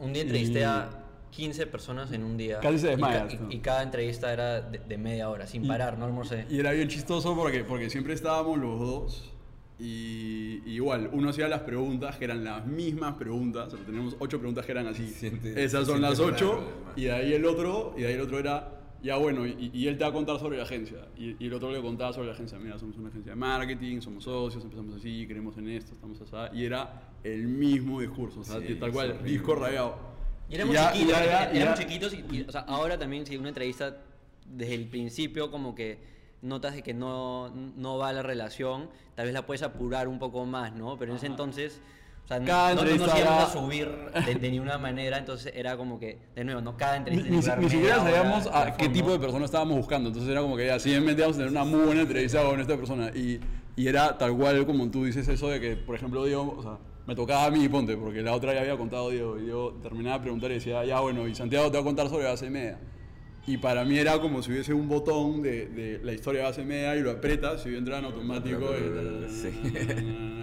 [0.00, 0.99] Un día entrevisté a
[1.30, 2.60] 15 personas en un día.
[2.60, 3.52] Casi se Y desmaya, ca- Y, ¿no?
[3.52, 6.46] y cada entrevista era de, de media hora, sin parar, no almorcé.
[6.50, 9.32] Y era bien chistoso porque, porque siempre estábamos los dos
[9.78, 14.14] y, y igual, uno hacía las preguntas que eran las mismas preguntas, o sea, teníamos
[14.18, 16.60] ocho preguntas que eran así, Siente- esas son las ocho,
[16.96, 19.86] y de ahí el otro, y de ahí el otro era, ya bueno, y, y
[19.88, 22.26] él te va a contar sobre la agencia, y, y el otro le contaba sobre
[22.26, 25.94] la agencia, mira, somos una agencia de marketing, somos socios, empezamos así, creemos en esto,
[25.94, 29.30] estamos así, y era el mismo discurso, o sea, Sí, tal cual, horrible.
[29.30, 30.09] disco rayado.
[30.50, 33.36] Y éramos ya- chiquitos, ya- ya- éramos chiquitos y, y, o sea, ahora también si
[33.36, 33.96] una entrevista
[34.46, 35.98] desde el principio como que
[36.42, 40.44] notas de que no, no va la relación, tal vez la puedes apurar un poco
[40.46, 40.98] más, ¿no?
[40.98, 41.80] Pero en ese entonces,
[42.24, 43.88] o sea, Cada no, no nos íbamos a subir
[44.26, 47.70] de, de ninguna manera, entonces era como que, de nuevo, no cada entrevista ni, ni
[47.70, 50.08] siquiera sabíamos a qué tipo de persona estábamos buscando.
[50.08, 52.76] Entonces era como que ya, simplemente íbamos a tener una muy buena entrevista con esta
[52.76, 53.10] persona.
[53.14, 53.38] Y,
[53.76, 56.78] y era tal cual como tú dices eso de que, por ejemplo, Diego, o sea,
[57.10, 59.36] me tocaba a mí, ponte, porque la otra ya había contado Diego.
[59.36, 62.08] Y Diego terminaba de preguntar y decía, ya bueno, y Santiago te va a contar
[62.08, 62.78] sobre base media.
[63.48, 66.64] Y para mí era como si hubiese un botón de, de la historia de base
[66.64, 68.60] media y lo aprietas y entra en automático.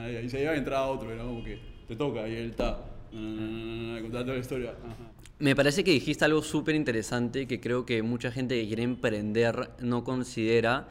[0.10, 2.84] Y ahí se iba a entrar otro, era como que te toca y él está.
[3.12, 4.72] Contando la historia.
[4.72, 5.12] Ajá.
[5.40, 9.70] Me parece que dijiste algo súper interesante que creo que mucha gente que quiere emprender
[9.80, 10.90] no considera,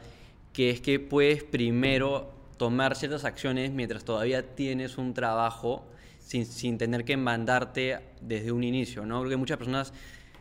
[0.53, 5.85] que es que puedes primero tomar ciertas acciones mientras todavía tienes un trabajo
[6.19, 9.19] sin, sin tener que mandarte desde un inicio, ¿no?
[9.19, 9.93] Porque muchas personas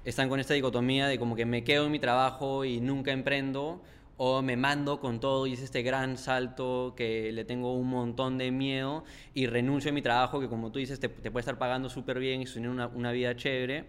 [0.05, 3.83] están con esta dicotomía de como que me quedo en mi trabajo y nunca emprendo,
[4.19, 8.39] o me mando con todo y es este gran salto que le tengo un montón
[8.39, 11.59] de miedo y renuncio a mi trabajo que como tú dices te, te puede estar
[11.59, 13.85] pagando súper bien y tener una, una vida chévere,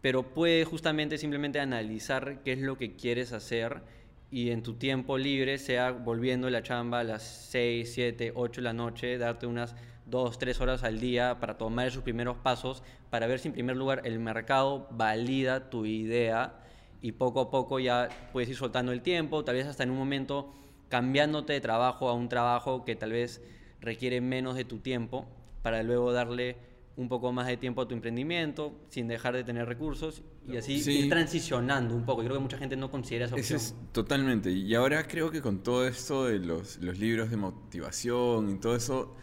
[0.00, 3.82] pero puedes justamente simplemente analizar qué es lo que quieres hacer
[4.30, 8.60] y en tu tiempo libre, sea volviendo de la chamba a las 6, 7, 8
[8.60, 9.74] de la noche, darte unas
[10.06, 13.76] 2, 3 horas al día para tomar esos primeros pasos, para ver si en primer
[13.76, 16.60] lugar el mercado valida tu idea
[17.02, 19.98] y poco a poco ya puedes ir soltando el tiempo, tal vez hasta en un
[19.98, 20.54] momento
[20.88, 23.42] cambiándote de trabajo a un trabajo que tal vez
[23.80, 25.26] requiere menos de tu tiempo
[25.62, 26.56] para luego darle
[27.00, 30.80] un poco más de tiempo a tu emprendimiento sin dejar de tener recursos y así
[30.80, 30.92] Sí.
[30.98, 32.20] ir transicionando un poco.
[32.22, 33.76] Yo creo que mucha gente no considera esa Ese opción.
[33.86, 34.50] es totalmente.
[34.50, 38.76] Y ahora creo que con todo esto de los, los libros de motivación y todo
[38.76, 39.16] eso,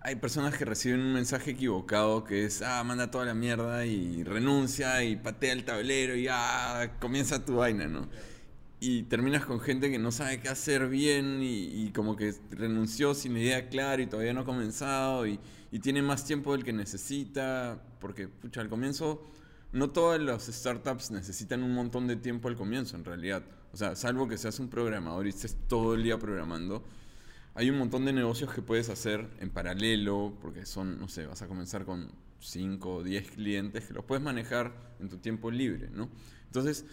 [0.00, 4.22] hay personas que reciben un mensaje equivocado que es, ah, manda toda la mierda y
[4.22, 8.08] renuncia y patea el tablero y ah, comienza tu vaina, ¿no?
[8.78, 13.14] Y terminas con gente que no sabe qué hacer bien y, y como que renunció
[13.14, 15.40] sin idea clara y todavía no ha comenzado y,
[15.72, 19.22] y tiene más tiempo del que necesita, porque, pucha, al comienzo
[19.72, 23.42] no todas las startups necesitan un montón de tiempo al comienzo, en realidad.
[23.72, 26.84] O sea, salvo que seas un programador y estés todo el día programando,
[27.54, 31.42] hay un montón de negocios que puedes hacer en paralelo, porque son, no sé, vas
[31.42, 32.10] a comenzar con
[32.40, 36.08] 5 o 10 clientes que los puedes manejar en tu tiempo libre, ¿no?
[36.46, 36.84] Entonces,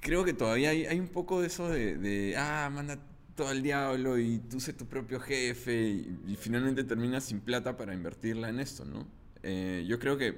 [0.00, 2.98] creo que todavía hay, un poco de eso de, ah, manda
[3.34, 5.88] todo al diablo y tú sé tu propio jefe
[6.26, 9.06] y, finalmente terminas sin plata para invertirla en esto, ¿no?
[9.42, 10.36] Eh, yo creo que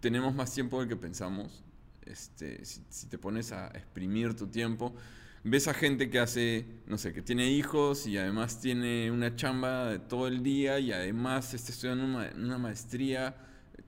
[0.00, 1.64] tenemos más tiempo del que pensamos.
[2.04, 4.94] Este, si, te pones a exprimir tu tiempo,
[5.44, 9.86] ves a gente que hace, no sé, que tiene hijos y además tiene una chamba
[9.88, 12.04] de todo el día y además está estudiando
[12.36, 13.36] una maestría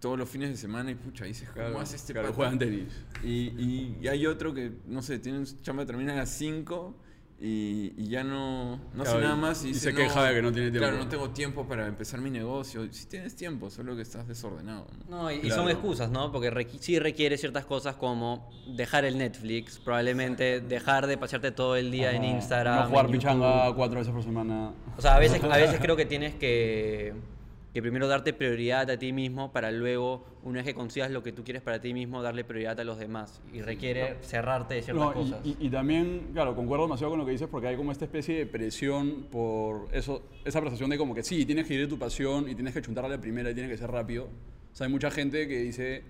[0.04, 2.92] todos los fines de semana y pucha, dices, ¿cómo Claro, hace este claro, juegan tenis.
[3.22, 6.94] Y, y- y hay otro que, no sé, tiene un chamba termina a las 5
[7.40, 9.64] y, y ya no, no hace nada más.
[9.64, 10.86] Y, y dice, se queja de que no tiene tiempo".
[10.86, 12.86] Claro, no tengo tiempo para empezar mi negocio.
[12.92, 14.86] Si tienes tiempo, solo que estás desordenado.
[15.08, 15.22] ¿no?
[15.22, 16.30] No, y, son excusas, ¿no?
[16.30, 21.76] Porque requi- sí requiere ciertas cosas como dejar el Netflix, probablemente dejar de pasearte todo
[21.76, 22.24] el día en.
[22.24, 22.82] Instagram.
[22.84, 24.74] No jugar pichanga cuatro veces por semana.
[24.98, 27.14] O sea, a veces, a veces creo que tienes que,
[27.74, 31.32] que primero darte prioridad a ti mismo para luego, una vez que consigas lo que
[31.32, 33.42] tú quieres para ti mismo, darle prioridad a los demás.
[33.52, 35.40] Y requiere cerrarte de ciertas No, y- cosas.
[35.44, 38.38] y, y también, claro, concuerdo demasiado con lo que dices porque hay como esta especie
[38.38, 41.98] de presión por eso, esa percepción de como que sí, tienes que ir de tu
[41.98, 44.26] pasión y tienes que chuntarle a la primera y tienes que ser rápido.
[44.72, 46.04] O sea, hay mucha gente que dice,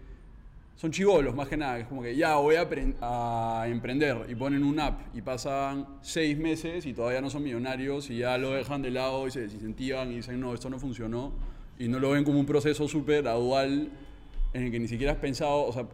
[0.76, 2.68] son chivolos más que nada, que es como que ya voy a,
[3.00, 8.10] a emprender y ponen un app y pasan seis meses y todavía no son millonarios
[8.10, 11.53] y ya lo dejan de lado y se desincentivan y dicen, no, esto no funcionó
[11.78, 13.90] y no lo ven como un proceso súper gradual
[14.52, 15.86] en el que ni siquiera has pensado, o sea,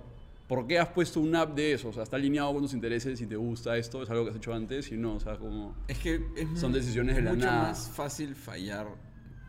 [0.46, 1.88] ¿por qué has puesto un app de eso?
[1.88, 4.36] O sea, está alineado con tus intereses y te gusta esto, es algo que has
[4.36, 5.74] hecho antes y no, o sea, como...
[5.88, 7.62] Es que es Son decisiones de la mucho nada.
[7.68, 8.88] más fácil fallar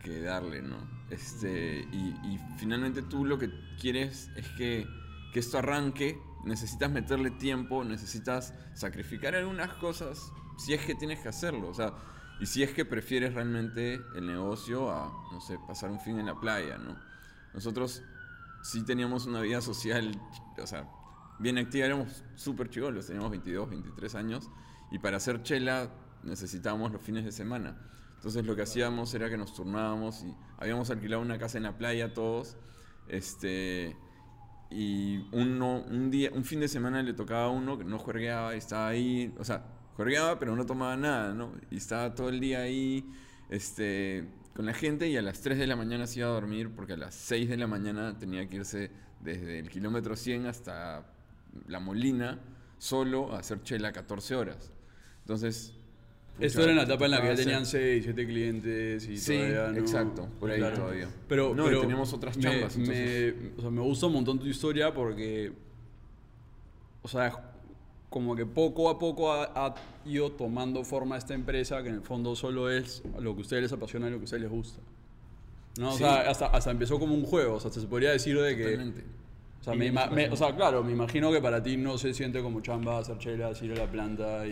[0.02, 0.78] que darle, ¿no?
[1.10, 4.88] Este, y, y finalmente tú lo que quieres es que,
[5.34, 11.30] que esto arranque, necesitas meterle tiempo, necesitas sacrificar algunas cosas si es que tienes que
[11.30, 11.94] hacerlo, o sea,
[12.42, 16.26] y si es que prefieres realmente el negocio a, no sé, pasar un fin en
[16.26, 16.98] la playa, ¿no?
[17.54, 18.02] Nosotros
[18.64, 20.20] sí teníamos una vida social,
[20.58, 20.90] o sea,
[21.38, 24.50] bien activa, éramos súper chivolos, teníamos 22, 23 años,
[24.90, 25.92] y para hacer chela
[26.24, 27.78] necesitábamos los fines de semana.
[28.16, 31.78] Entonces lo que hacíamos era que nos turnábamos y habíamos alquilado una casa en la
[31.78, 32.58] playa todos,
[33.08, 33.96] este,
[34.72, 38.56] y uno, un, día, un fin de semana le tocaba a uno que no juergueaba
[38.56, 39.64] y estaba ahí, o sea,
[40.40, 41.54] pero no tomaba nada, ¿no?
[41.70, 43.06] Y estaba todo el día ahí,
[43.50, 46.70] este, con la gente y a las 3 de la mañana se iba a dormir
[46.76, 51.06] porque a las 6 de la mañana tenía que irse desde el kilómetro 100 hasta
[51.68, 52.40] La Molina
[52.78, 54.72] solo a hacer chela 14 horas.
[55.22, 55.74] Entonces...
[56.40, 59.18] Esto era en la etapa en la que ya tenían hacer- 6, 7 clientes y
[59.18, 59.78] Sí, todavía no...
[59.78, 60.76] exacto, por ahí Claro.
[60.78, 61.08] todavía.
[61.28, 64.92] Pero, No, pero teníamos otras chambas, Me, o sea, me gusta un montón tu historia
[64.94, 65.52] porque,
[67.04, 67.51] o sea,
[68.12, 69.74] como que poco a poco ha, ha
[70.06, 73.63] ido tomando forma esta empresa que en el fondo solo es lo que a ustedes
[73.63, 74.80] les apasiona y lo que a ustedes les gusta.
[75.80, 75.89] ¿No?
[75.89, 76.00] O Sí.
[76.00, 78.63] sea, hasta, hasta empezó como un juego, o sea, se podría decir de que...
[78.65, 79.04] Totalmente.
[79.62, 82.41] O sea, me me- o sea, claro, me imagino que para ti no se siente
[82.41, 84.52] como chamba hacer chelas, ir a la planta y...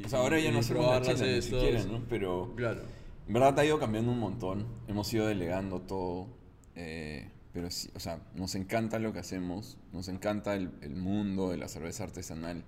[0.00, 2.00] y O sea, ahora ya no chela ni siquiera, ¿no?
[2.08, 2.52] Pero...
[2.56, 2.82] Claro.
[3.28, 4.66] En verdad ha ido cambiando un montón.
[4.88, 6.26] Hemos ido delegando todo.
[6.74, 9.76] eh, pero sí, o sea, nos encanta lo que hacemos.
[9.92, 12.64] Nos encanta el, el mundo de la cerveza artesanal.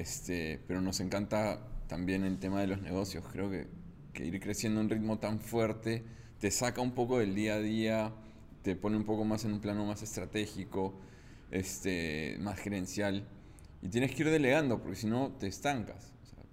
[0.00, 3.22] Este, pero nos encanta también el tema de los negocios.
[3.30, 3.66] Creo que,
[4.14, 6.04] que ir creciendo a un ritmo tan fuerte
[6.38, 8.14] te saca un poco del día a día,
[8.62, 10.94] te pone un poco más en un plano más estratégico,
[11.50, 13.28] este, más gerencial.
[13.82, 16.14] Y tienes que ir delegando, porque si no te estancas.
[16.22, 16.44] O sea,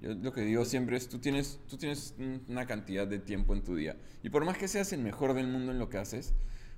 [0.00, 3.52] yo lo que digo siempre es, tú tienes, tú tienes un- una cantidad de tiempo
[3.52, 3.98] en tu día.
[4.22, 6.32] Y por más que seas el mejor del mundo en lo que haces,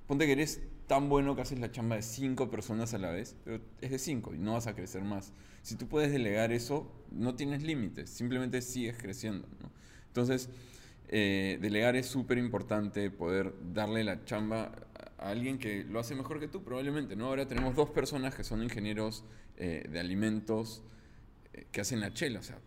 [0.07, 3.35] ponte que eres tan bueno que haces la chamba de cinco personas a la vez,
[3.43, 5.33] pero es de cinco y no vas a crecer más.
[5.61, 9.47] Si tú puedes delegar eso, no tienes límites, simplemente sigues creciendo.
[9.61, 9.69] ¿no?
[10.07, 10.49] Entonces,
[11.09, 14.71] eh, delegar es súper importante, poder darle la chamba
[15.17, 17.15] a alguien que lo hace mejor que tú, probablemente.
[17.15, 17.25] ¿no?
[17.27, 19.25] Ahora tenemos dos personas que son ingenieros
[19.57, 20.83] eh, de alimentos
[21.53, 22.59] eh, que hacen la chela, o sea,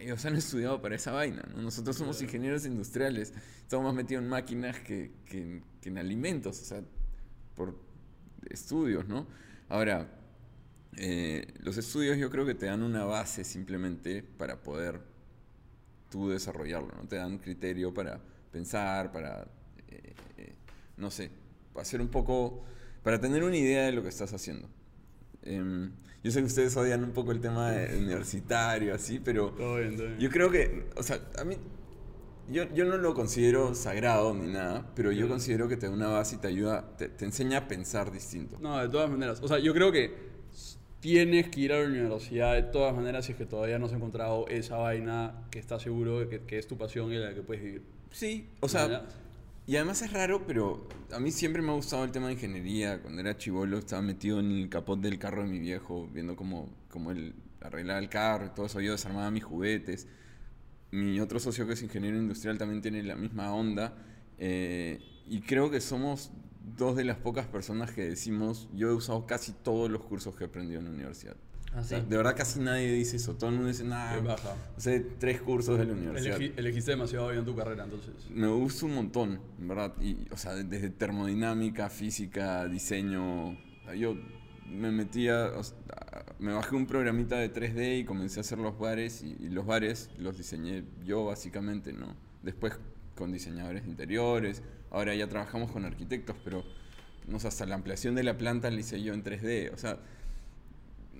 [0.00, 1.62] ellos han estudiado para esa vaina, ¿no?
[1.62, 6.64] Nosotros somos ingenieros industriales, estamos más metidos en máquinas que, que- que en alimentos, o
[6.64, 6.82] sea,
[7.54, 7.76] por
[8.50, 9.26] estudios, ¿no?
[9.68, 10.08] Ahora,
[10.96, 15.00] eh, los estudios yo creo que te dan una base simplemente para poder
[16.10, 17.08] tú desarrollarlo, ¿no?
[17.08, 19.46] Te dan criterio para pensar, para,
[19.88, 20.54] eh, eh,
[20.98, 21.30] no sé,
[21.76, 22.64] hacer un poco,
[23.02, 24.68] para tener una idea de lo que estás haciendo.
[25.42, 25.90] Em,
[26.22, 30.06] yo sé que ustedes odian un poco el tema universitario, así, pero Todo bien, todo
[30.06, 30.18] bien.
[30.20, 31.56] yo creo que, o sea, a mí,
[32.50, 36.08] yo, yo no lo considero sagrado ni nada, pero yo considero que te da una
[36.08, 38.58] base y te ayuda, te, te enseña a pensar distinto.
[38.60, 39.40] No, de todas maneras.
[39.42, 40.32] O sea, yo creo que
[41.00, 43.92] tienes que ir a la universidad de todas maneras si es que todavía no has
[43.92, 47.42] encontrado esa vaina que estás seguro de que, que es tu pasión y la que
[47.42, 47.82] puedes vivir.
[48.12, 49.06] Sí, o sea,
[49.66, 53.00] y además es raro, pero a mí siempre me ha gustado el tema de ingeniería.
[53.00, 56.68] Cuando era chivolo estaba metido en el capot del carro de mi viejo, viendo cómo,
[56.88, 58.80] cómo él arreglaba el carro y todo eso.
[58.80, 60.08] Yo desarmaba mis juguetes.
[60.92, 63.94] Mi otro socio que es ingeniero industrial también tiene la misma onda.
[64.38, 66.30] eh, y creo que somos
[66.76, 70.44] dos de las pocas personas que decimos, yo he usado casi todos los cursos que
[70.44, 71.36] he aprendido en la universidad.
[71.74, 72.06] Ah, O sea, sí.
[72.08, 73.34] de verdad casi nadie dice eso.
[73.34, 74.54] Todo el mundo dice, nada, baja.
[74.76, 76.38] hace tres cursos de la universidad.
[76.38, 78.12] Elegi- elegiste demasiado bien tu carrera, entonces.
[78.30, 79.94] Me gusta un montón, en verdad.
[80.02, 83.56] Y, o sea, desde termodinámica, física, diseño.
[83.96, 84.16] Yo
[84.68, 85.76] me metía, o sea,
[86.42, 89.22] me bajé un programita de 3D y comencé a hacer los bares.
[89.22, 92.16] Y, los bares los diseñé yo, básicamente, ¿no?
[92.42, 92.78] Después
[93.14, 94.62] con diseñadores de interiores.
[94.90, 96.64] Ahora ya trabajamos con arquitectos, pero
[97.28, 99.72] no sé, hasta la ampliación de la planta la hice yo en 3D.
[99.72, 99.98] O sea,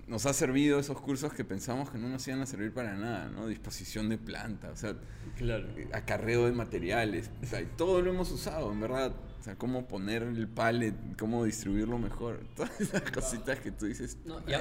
[0.09, 3.29] nos ha servido esos cursos que pensamos que no nos iban a servir para nada,
[3.31, 3.47] ¿no?
[3.47, 4.95] Disposición de planta, o sea,
[5.37, 5.69] Claro.
[5.93, 9.12] acarreo de materiales, o sea, y todo lo hemos usado, en verdad.
[9.41, 14.17] O sea, cómo poner el pallet, cómo distribuirlo mejor, todas esas cositas que tú dices.
[14.25, 14.53] No, y,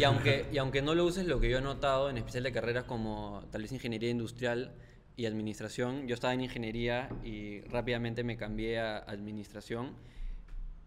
[0.00, 2.52] y aunque, y aunque no lo uses, lo que yo he notado, en especial de
[2.52, 4.72] carreras como tal vez ingeniería industrial
[5.16, 9.94] y administración, yo estaba en ingeniería y rápidamente me cambié a administración,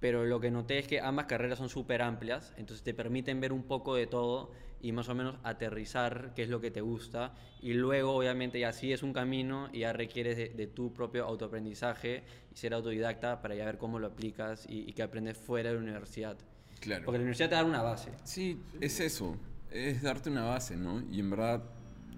[0.03, 3.53] pero lo que noté es que ambas carreras son súper amplias, entonces te permiten ver
[3.53, 7.33] un poco de todo y más o menos aterrizar qué es lo que te gusta
[7.61, 11.23] y luego obviamente ya sí es un camino y ya requieres de, de tu propio
[11.23, 15.69] autoaprendizaje y ser autodidacta para ya ver cómo lo aplicas y, y que aprendes fuera
[15.69, 16.35] de la universidad.
[16.81, 17.05] Claro.
[17.05, 18.11] Porque la universidad te da una base.
[18.25, 19.37] Sí, es eso,
[19.71, 21.01] es darte una base, ¿no?
[21.09, 21.63] Y en verdad,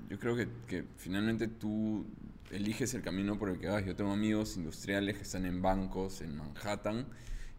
[0.09, 2.03] yo creo que, que finalmente tú
[2.49, 3.85] eliges el camino por el que vas.
[3.85, 7.05] Yo tengo amigos industriales que están en bancos en Manhattan,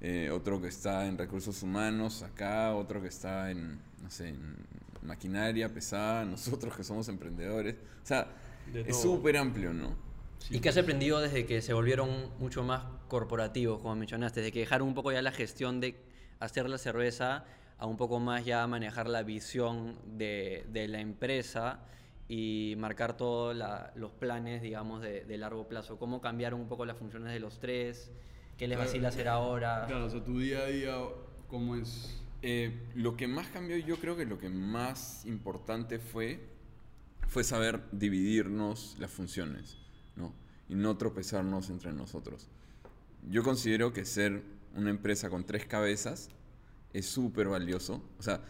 [0.08, 4.54] eh, otro que está en recursos humanos acá, otro que está en, no sé, en
[5.02, 7.74] maquinaria pesada, nosotros que somos emprendedores.
[8.04, 8.28] O sea,
[8.72, 9.96] es súper amplio, ¿no?
[10.48, 14.42] ¿Y qué has aprendido desde que se volvieron mucho más corporativos, como mencionaste?
[14.42, 15.96] Desde que dejaron un poco ya la gestión de
[16.38, 17.44] hacer la cerveza
[17.76, 21.80] a un poco más ya manejar la visión de, de la empresa
[22.28, 23.56] y marcar todos
[23.96, 25.98] los planes, digamos, de, de largo plazo.
[25.98, 28.12] ¿Cómo cambiaron un poco las funciones de los tres?
[28.56, 28.88] ¿Qué les Claro.
[28.90, 29.84] vacila hacer ahora?
[29.86, 30.94] Claro, o sea, tu día a día,
[31.48, 32.18] ¿cómo es?
[32.42, 36.40] Eh, lo que más cambió, yo creo que lo que más importante fue,
[37.28, 39.76] fue saber dividirnos las funciones,
[40.16, 40.32] ¿no?
[40.68, 42.48] Y no tropezarnos entre nosotros.
[43.28, 44.42] Yo considero que ser
[44.74, 46.30] una empresa con tres cabezas
[46.92, 48.02] es súper valioso.
[48.18, 48.40] O sea,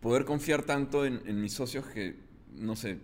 [0.00, 2.16] poder confiar tanto en, en mis socios que,
[2.54, 2.98] no sé,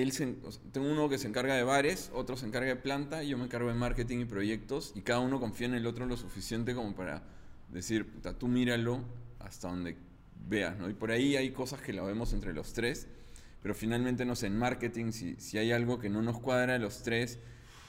[0.00, 2.76] él se o sea, tengo uno que se encarga de bares, otro se encarga de
[2.76, 5.86] planta, y yo me encargo de marketing y proyectos, y cada uno confía en el
[5.86, 7.22] otro lo suficiente como para
[7.70, 9.00] decir, puta, tú míralo
[9.40, 9.96] hasta donde
[10.48, 10.88] veas, ¿no?
[10.90, 13.06] Y por ahí hay cosas que la vemos entre los tres,
[13.62, 16.78] pero finalmente, no sé, en marketing, si, si hay algo que no nos cuadra a
[16.78, 17.38] los tres,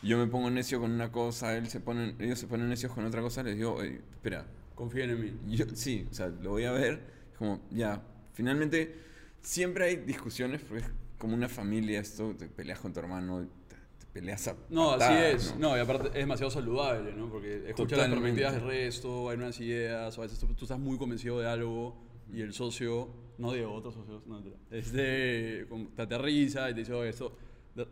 [0.02, 3.06] yo me pongo necio con una cosa, él se pone, ellos se ponen necios con
[3.06, 5.56] otra cosa, les digo, "Oye, espera, Confíen en mí.
[5.56, 7.00] yo, sí, o sea, lo voy a ver,
[7.40, 8.02] como, ya,
[8.34, 8.94] finalmente,
[9.42, 10.84] siempre hay discusiones, porque
[11.18, 15.00] como una familia esto, te peleas con tu hermano, te, te peleas a No, así
[15.00, 15.56] patadas, es.
[15.58, 15.78] ¿no?
[15.78, 17.30] y aparte es demasiado saludable, ¿no?
[17.30, 20.80] Porque escuchas las perspectivas del resto, hay unas ideas, o a veces tú, tú estás
[20.80, 21.96] muy convencido de algo
[22.32, 26.94] y el socio, no de otros socios, no, es de, te aterriza y te dice,
[26.94, 27.36] oye, esto,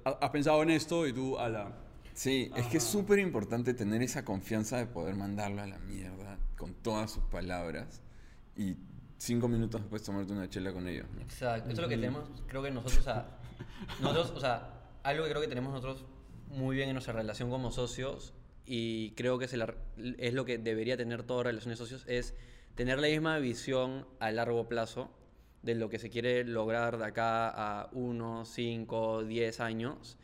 [0.05, 1.77] ha- has pensado en esto y tú, a la...
[2.13, 2.91] Sí, es que es Ajá.
[2.91, 8.01] súper importante tener esa confianza de poder mandarlo a la mierda con todas sus palabras
[8.55, 8.75] y
[9.23, 11.05] cinco minutos después tomarte una chela con ellos.
[11.15, 11.21] ¿no?
[11.21, 13.25] Exacto, eso es lo que tenemos, creo que nosotros, a,
[14.01, 16.05] nosotros, o sea, algo que creo que tenemos nosotros
[16.49, 18.33] muy bien en nuestra relación como socios
[18.65, 19.73] y creo que se la-
[20.17, 22.35] es lo que debería tener toda relación de socios, es
[22.75, 25.09] tener la misma visión a largo plazo
[25.61, 30.17] de lo que se quiere lograr de acá a 1, 5, 10 años.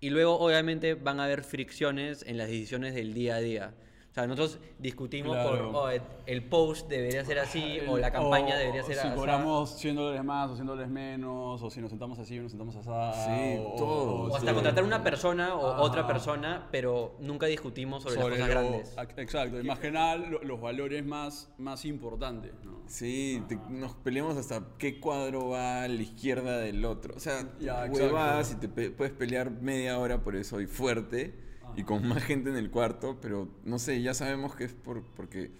[0.00, 3.74] Y luego, obviamente, van a haber fricciones en las decisiones del día a día.
[4.14, 5.72] O sea, nosotros discutimos Claro.
[5.72, 8.86] por, oh, el- el post debería ser así, o la El- campaña o- debería o
[8.86, 9.16] ser Si así.
[9.16, 12.52] cobramos 100 dólares más o 100 dólares menos, o si nos sentamos así o nos
[12.52, 12.88] sentamos así.
[12.88, 14.14] Sí, todo.
[14.30, 14.54] O hasta Sí.
[14.54, 15.80] contratar una persona o Ajá.
[15.82, 18.96] otra persona, pero nunca discutimos sobre, sobre las cosas lo- grandes.
[18.96, 22.82] ac- Exacto, y más que nada lo- los valores más, más importantes, ¿no?
[22.86, 27.16] Sí, te- nos peleamos hasta qué cuadro va a la izquierda del otro.
[27.16, 31.42] O sea, Ya, huevadas y te pe- puedes pelear media hora por eso y fuerte
[31.76, 35.02] y con más gente en el cuarto, pero no sé, ya sabemos que es por,
[35.16, 35.50] porque...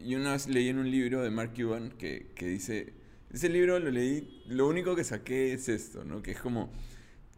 [0.00, 2.94] Y una vez leí en un libro de Mark Cuban que, que dice...
[3.32, 6.22] Ese libro lo leí, lo único que saqué es esto, ¿no?
[6.22, 6.70] Que es como,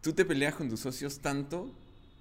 [0.01, 1.75] tú te peleas con tus socios tanto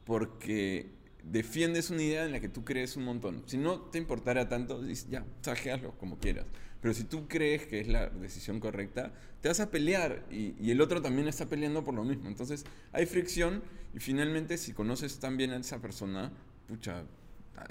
[0.05, 0.91] porque
[1.23, 3.45] defiendes una idea en la que tú crees un montón.
[3.47, 6.47] Si no te importara tanto, dices, ya, sajeaslo como quieras.
[6.81, 10.71] Pero si tú crees que es la decisión correcta, te vas a pelear y, y
[10.71, 12.29] el otro también está peleando por lo mismo.
[12.29, 13.63] Entonces hay fricción
[13.95, 16.33] y finalmente si conoces tan bien a esa persona,
[16.69, 17.03] pucha,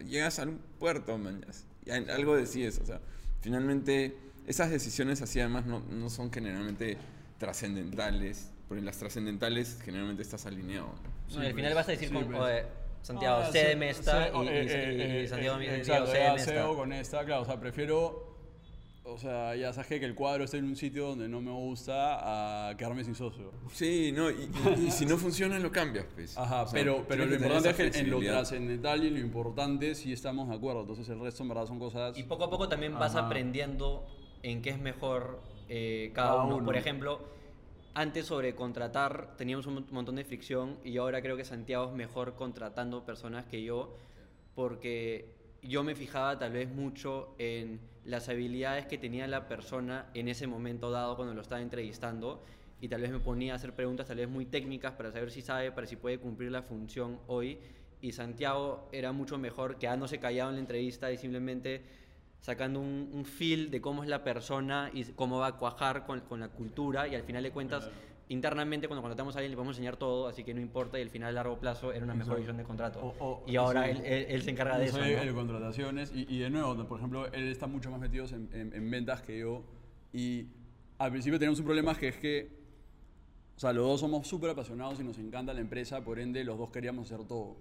[0.05, 2.79] llegas a un puerto, mañas, y algo decides.
[2.79, 3.01] O sea,
[3.41, 6.97] finalmente esas decisiones así además no, no son generalmente
[7.39, 10.87] trascendentales, porque en las trascendentales generalmente estás alineado.
[10.87, 11.35] ¿no?
[11.35, 12.39] No, al Sí, final pues, vas a decir sí, con, pues.
[12.39, 12.63] "Oye,
[13.01, 16.05] Santiago, Ah, cédeme sí, esta sí, y, eh, eh, eh, Santiago eh, me dice, exacto,
[16.05, 16.75] "Santiago, ya cédeme cedo esta.
[16.77, 18.38] con esta, claro, o sea, prefiero,
[19.13, 22.69] o sea, ya sabes que el cuadro está en un sitio donde no me gusta
[22.69, 23.51] a quedarme sin socio.
[23.73, 26.37] Sí, no, y, y- y si no funciona lo cambias, pues.
[26.37, 29.95] Ajá, O sea, pero, pero lo importante es que en lo trascendental y lo importante
[29.95, 30.81] sí estamos de acuerdo.
[30.81, 32.17] Entonces el resto en verdad son cosas...
[32.17, 34.05] Y poco a poco también vas aprendiendo
[34.43, 36.55] en qué es mejor eh, cada, Cada uno.
[36.57, 36.65] uno.
[36.65, 37.19] Por ejemplo,
[37.93, 42.35] antes sobre contratar teníamos un montón de fricción y ahora creo que Santiago es mejor
[42.35, 43.95] contratando personas que yo
[44.55, 50.27] porque yo me fijaba tal vez mucho en las habilidades que tenía la persona en
[50.27, 52.43] ese momento dado cuando lo estaba entrevistando
[52.81, 55.41] y tal vez me ponía a hacer preguntas tal vez muy técnicas para saber si
[55.41, 57.59] sabe, para si puede cumplir la función hoy.
[58.01, 61.83] Y Santiago era mucho mejor quedándose callado en la entrevista y simplemente
[62.39, 66.47] sacando un, feel de cómo es la persona y cómo va a cuajar con la
[66.47, 67.89] cultura y al final de cuentas
[68.29, 71.09] internamente cuando contratamos a alguien le podemos enseñar todo así que no importa y al
[71.09, 73.89] final a largo plazo era una mejor visión de contrato O- o- y ahora sí.
[73.91, 75.21] él, él- él se encarga de eso soy ¿no?
[75.23, 78.73] el contrataciones y, y de nuevo, por ejemplo, él está mucho más metido en, en-
[78.73, 79.63] en ventas que yo
[80.13, 80.45] y
[80.99, 82.51] al principio teníamos un problema que es que,
[83.55, 86.57] o sea, los dos somos súper apasionados y nos encanta la empresa, por ende los
[86.57, 87.55] dos queríamos hacer todo.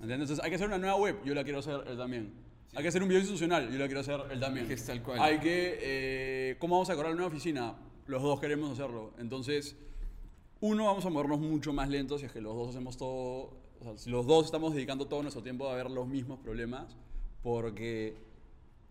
[0.00, 0.30] ¿Entiendes?
[0.30, 2.32] Entonces hay que hacer una nueva web, yo la quiero hacer él también.
[2.74, 4.66] Hay que hacer un video institucional, yo la quiero hacer él también.
[4.66, 5.20] Que es tal cual.
[5.20, 7.74] Hay que, eh, ¿cómo vamos a decorar la nueva oficina?
[8.06, 9.12] Los dos queremos hacerlo.
[9.18, 9.76] Entonces,
[10.60, 13.50] uno, vamos a movernos mucho más lentos si es que los dos hacemos todo,
[13.96, 16.96] si los dos estamos dedicando todo nuestro tiempo a ver los mismos problemas,
[17.42, 18.16] porque,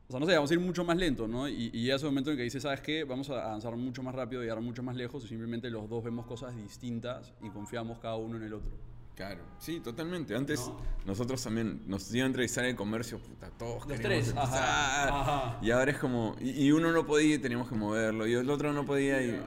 [0.07, 1.47] o sea, no sé, vamos a ir mucho más lento, ¿no?
[1.47, 3.03] Y, y ese momento en que dices, ¿sabes qué?
[3.03, 6.25] Vamos a avanzar mucho más rápido, llegar mucho más lejos, y simplemente los dos vemos
[6.25, 8.90] cosas distintas y confiamos cada uno en el otro.
[9.21, 10.35] Claro, sí, totalmente.
[10.35, 10.77] Antes ¿No?
[11.05, 15.59] nosotros también nos iban a entrevistar en el comercio, puta, todos Los tres, ajá, ajá.
[15.61, 18.49] Y ahora es como, y, y uno no podía y teníamos que moverlo, y el
[18.49, 19.39] otro no podía y,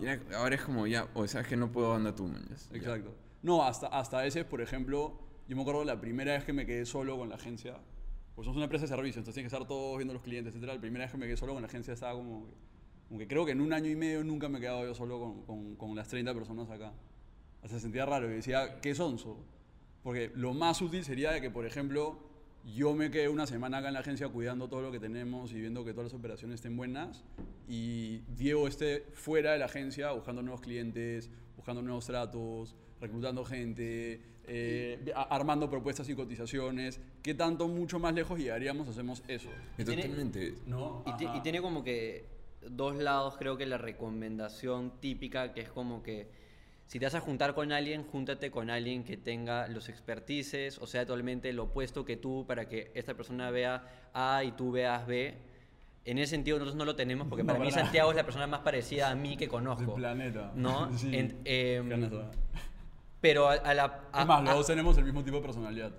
[0.00, 2.46] y era- ahora es como ya, o sabes que no puedo, anda tú, man.
[2.48, 2.76] ya- ya.
[2.76, 3.16] Exacto.
[3.42, 5.18] No, hasta, hasta a veces, por ejemplo,
[5.48, 7.78] yo me acuerdo la primera vez que me quedé solo con la agencia,
[8.36, 10.62] pues somos una empresa de servicio, entonces tiene que estar todos viendo los clientes, etc.
[10.68, 12.46] La primera vez que me quedé solo con la agencia estaba como,
[13.08, 15.18] como que creo que en un año y medio nunca me he quedado yo solo
[15.18, 16.92] con, con, con las 30 personas acá.
[17.62, 19.38] O sea, se sentía raro y decía, ¿qué sonso?
[20.02, 22.18] Porque lo más útil sería de que, por ejemplo,
[22.74, 25.60] yo me quedé una semana acá en la agencia cuidando todo lo que tenemos y
[25.60, 27.24] viendo que todas las operaciones estén buenas
[27.68, 34.20] y Diego esté fuera de la agencia buscando nuevos clientes, buscando nuevos tratos, reclutando gente,
[34.48, 37.00] eh, armando propuestas y cotizaciones.
[37.22, 39.48] ¿Qué tanto mucho más lejos llegaríamos si hacemos eso?
[39.78, 40.54] Y Tiene- totalmente.
[40.66, 41.04] ¿No?
[41.20, 42.26] Y, y tiene como que
[42.68, 46.28] dos lados, creo que la recomendación típica, que es como que
[46.86, 50.86] si te vas a juntar con alguien, júntate con alguien que tenga los expertices, o
[50.86, 55.06] sea, totalmente lo opuesto que tú, para que esta persona vea A y tú veas
[55.06, 55.34] B.
[56.04, 57.82] En ese sentido nosotros no lo tenemos, porque No, para para mí nada.
[57.84, 59.84] Santiago es la persona más parecida a mí que conozco.
[59.84, 60.52] Del planeta.
[60.54, 60.90] ¿No?
[60.96, 61.10] Sí.
[61.16, 62.32] En- em, Ganas, ¿verdad?
[63.20, 64.08] Pero a, a la...
[64.12, 65.92] a- Es más, los dos tenemos el mismo tipo de personalidad.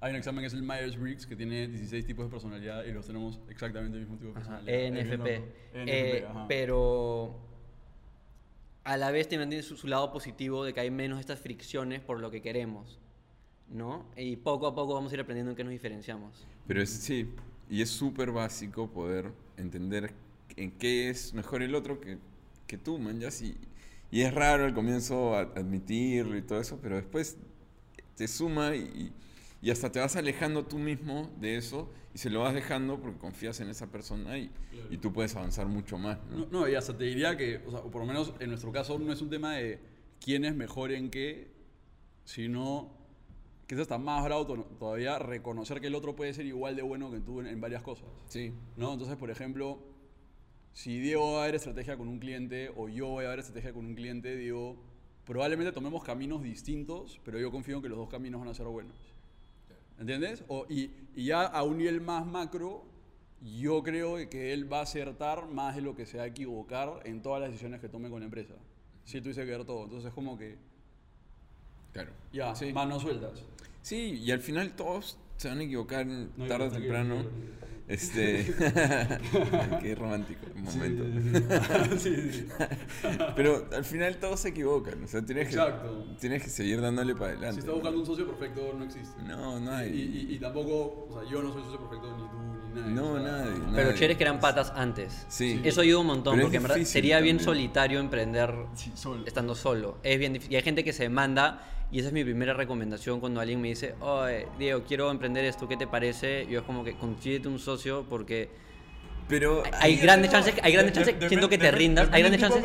[0.00, 3.06] Hay un examen que es el Myers-Briggs que tiene 16 tipos de personalidad y los
[3.06, 4.74] tenemos exactamente el mismo tipo de Ajá, personalidad.
[4.74, 5.18] Es bien ENFP.
[5.18, 5.46] loco.
[5.74, 6.46] Eh, ENFP, ajá.
[6.48, 7.38] pero
[8.84, 12.20] a la vez también tiene su, lado positivo de que hay menos estas fricciones por
[12.20, 12.98] lo que queremos,
[13.68, 14.06] ¿no?
[14.16, 16.46] Y poco a poco vamos a ir aprendiendo en qué nos diferenciamos.
[16.66, 17.28] Pero es, sí,
[17.68, 20.12] y es súper básico poder entender
[20.56, 22.18] en qué es mejor el otro que,
[22.66, 23.20] que tú, man.
[23.20, 23.56] Ya sí.
[24.10, 27.36] Y es raro al comienzo admitirlo y todo eso, pero después
[28.16, 29.12] te suma y,
[29.62, 33.18] y hasta te vas alejando tú mismo de eso y se lo vas dejando porque
[33.18, 34.50] confías en esa persona y,
[34.90, 36.18] y tú puedes avanzar mucho más.
[36.30, 36.38] ¿no?
[36.38, 38.72] No, no, y hasta te diría que, o sea, o por lo menos en nuestro
[38.72, 39.78] caso, no es un tema de
[40.24, 41.50] quién es mejor en qué,
[42.24, 42.90] sino
[43.66, 46.82] que es hasta más bravo to- todavía reconocer que el otro puede ser igual de
[46.82, 48.08] bueno que tú en, en varias cosas.
[48.26, 48.92] Sí, ¿no?
[48.92, 49.78] Entonces, por ejemplo,
[50.72, 53.72] si Diego va a ver estrategia con un cliente o yo voy a ver estrategia
[53.72, 54.76] con un cliente, digo,
[55.24, 58.66] probablemente tomemos caminos distintos, pero yo confío en que los dos caminos van a ser
[58.66, 59.09] buenos.
[60.00, 60.42] ¿Entiendes?
[60.48, 62.84] O, y, y ya a un nivel más macro,
[63.42, 67.02] yo creo que él va a acertar más de lo que se va a equivocar
[67.04, 68.54] en todas las decisiones que tome con la empresa.
[69.04, 69.84] Si tuviese que ver todo.
[69.84, 70.56] Entonces, es como que,
[71.92, 72.12] claro.
[72.32, 72.72] ya, Sí.
[72.72, 73.44] manos sueltas.
[73.82, 77.22] Sí, y al final todos se van a equivocar No, tarde o yo- temprano.
[77.22, 77.30] yo-
[77.88, 78.44] Este.
[79.82, 81.04] Qué romántico momento.
[81.98, 82.48] Sí, sí, sí.
[83.34, 85.02] Pero al final todos se equivocan.
[85.02, 85.60] O sea, tienes que,
[86.20, 87.60] tienes que seguir dándole para Si adelante.
[87.60, 89.22] estás buscando un socio perfecto, no existe.
[89.22, 89.88] No, no hay.
[89.90, 92.94] Y, y- y tampoco, o sea, yo no soy socio perfecto, ni tú, ni nadie.
[92.94, 93.52] No, o sea, nadie.
[93.54, 93.94] Pero nadie.
[93.94, 95.26] chéveres que eran patas antes.
[95.28, 95.60] Sí.
[95.64, 99.26] Eso ayuda un montón, Pero porque en verdad sería bien solitario emprender Sí, solo.
[99.26, 99.98] estando solo.
[100.04, 100.52] Es bien difícil.
[100.52, 101.60] Y hay gente que se manda,
[101.92, 105.66] y esa es mi primera recomendación cuando alguien me dice, oye, Diego, quiero emprender esto,
[105.68, 106.46] ¿qué te parece?
[106.48, 108.48] Yo es como que consíguete un socio porque
[109.28, 109.62] Pero.
[109.80, 112.62] hay grandes chances, hay grandes chances, siento que te rindas, hay grandes chances,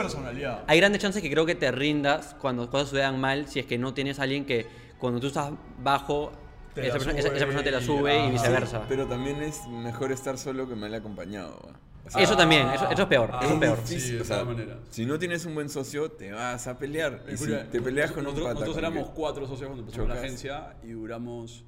[0.67, 3.65] hay grandes chances que creo que te rindas cuando las cosas sucedan mal, si es
[3.65, 4.65] que no tienes a alguien que
[4.97, 5.51] cuando tú estás
[5.83, 6.31] bajo,
[6.75, 8.83] esa persona, esa- esa sube persona te la sube y viceversa.
[8.89, 11.59] Pero también es mejor estar solo que mal acompañado.
[11.67, 11.79] ¿va?
[12.17, 13.77] Eso también, eso, eso es peor, Ah, eso es peor.
[13.77, 14.77] difícil, Sí, de o sea, todas maneras.
[14.91, 17.23] Si no tienes un buen socio, te vas a pelear.
[17.25, 18.59] Y si Escucha, te peleas con un nosotros, pata.
[18.59, 21.65] nosotros éramos que- cuatro socios cuando empezamos la agencia y duramos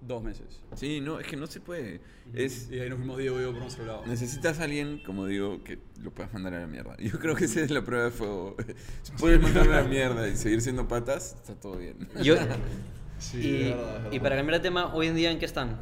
[0.00, 0.62] dos meses.
[0.76, 2.00] Sí, no, es que no se puede.
[2.32, 4.02] Es, Y ahí nos fuimos Diego y yo por nuestro lado.
[4.06, 6.96] necesitas a alguien, como digo, que lo puedas mandar a la mierda.
[6.98, 8.56] Yo creo que esa es la prueba de fuego.
[9.02, 12.08] Si puedes mandarlo a la mierda y seguir siendo patas, está todo bien.
[12.22, 12.36] Yo-
[13.18, 15.78] Sí, y, verdad, y para cambiar de tema, hoy en día, ¿en qué están?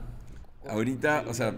[0.69, 1.57] Ahorita, o sea,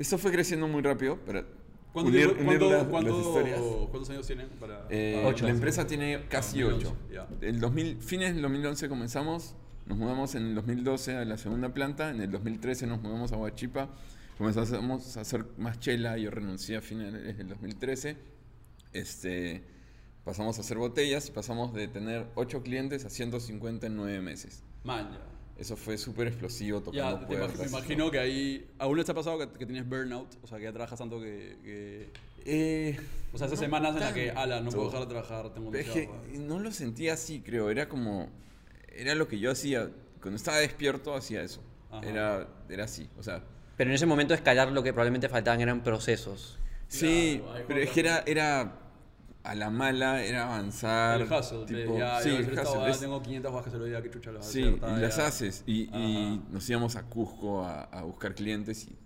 [0.00, 1.44] esto fue creciendo muy rápido, pero
[1.92, 3.60] ¿Cuánto unir, unir cuánto- las, cuánto- las historias.
[3.90, 4.48] ¿Cuántos años tienen?
[4.60, 5.44] Para, Eh, Ocho.
[5.44, 6.96] La empresa tiene casi 2011, 8.
[7.40, 7.46] ya.
[7.46, 9.54] El 2000, fines del 2011 comenzamos,
[9.86, 13.36] nos mudamos en el 2012 a la segunda planta, en el 2013 nos mudamos a
[13.36, 13.88] Huachipa,
[14.38, 18.16] comenzamos a hacer más chela, yo renuncié a finales del 2013,
[18.92, 19.62] este,
[20.24, 24.62] pasamos a hacer botellas y pasamos de tener 8 clientes a 150 en 9 meses.
[24.84, 25.18] Man, ya.
[25.60, 28.66] Eso fue súper explosivo tocando Ya, te me imagino que ahí.
[28.78, 30.28] ¿Aún les ha pasado que, que tienes burnout?
[30.42, 31.58] O sea, que ya trabajas tanto que.
[31.62, 32.08] que-
[32.46, 32.98] Eh,
[33.34, 35.66] o sea, esas no semanas en las que, ala, no puedo dejar de trabajar, tengo
[35.74, 36.48] Es demasiado que trabajo".
[36.48, 37.68] no lo sentía así, creo.
[37.68, 38.30] Era como.
[38.96, 39.90] Era lo que yo hacía.
[40.22, 41.62] Cuando estaba despierto, hacía eso.
[41.90, 42.08] Ajá.
[42.08, 43.06] Era, era así.
[43.18, 43.42] O sea.
[43.76, 46.58] Pero en ese momento escalar lo que probablemente faltaban eran procesos.
[46.88, 48.72] Sí, Claro, pero es que era, era.
[49.42, 51.20] A la mala, era avanzar.
[51.22, 54.32] El hustle, tipo, ya, sí, el hustle, es- tengo 500 bajas el día, que chucha
[54.32, 55.26] las Sí, y las ya.
[55.26, 55.62] haces.
[55.66, 55.88] Y,
[56.50, 58.96] nos íbamos a Cusco a, a buscar clientes y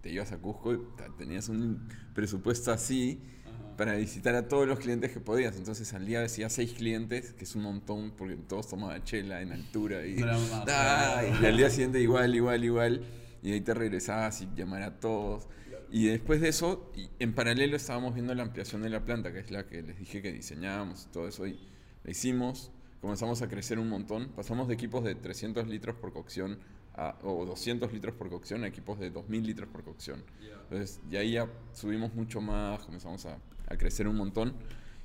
[0.00, 0.78] te ibas a Cusco y
[1.18, 3.76] tenías un presupuesto así Ajá.
[3.76, 5.56] para visitar a todos los clientes que podías.
[5.56, 9.52] Entonces al día decía seis clientes, que es un montón porque todos tomaban chela en
[9.52, 13.02] altura y, No era más, Ah, y al día siguiente igual, igual, igual.
[13.42, 15.48] Y ahí te regresabas y llamar a todos.
[15.92, 19.40] Y después de eso, y en paralelo estábamos viendo la ampliación de la planta, que
[19.40, 21.46] es la que les dije que diseñábamos y todo eso.
[21.46, 21.58] Y
[22.02, 22.70] la hicimos,
[23.02, 24.30] comenzamos a crecer un montón.
[24.34, 26.58] Pasamos de equipos de 300 litros por cocción
[26.94, 30.24] a, o 200 litros por cocción a equipos de 2000 litros por cocción.
[30.62, 33.36] Entonces, y ahí ya subimos mucho más, comenzamos a,
[33.68, 34.54] a crecer un montón.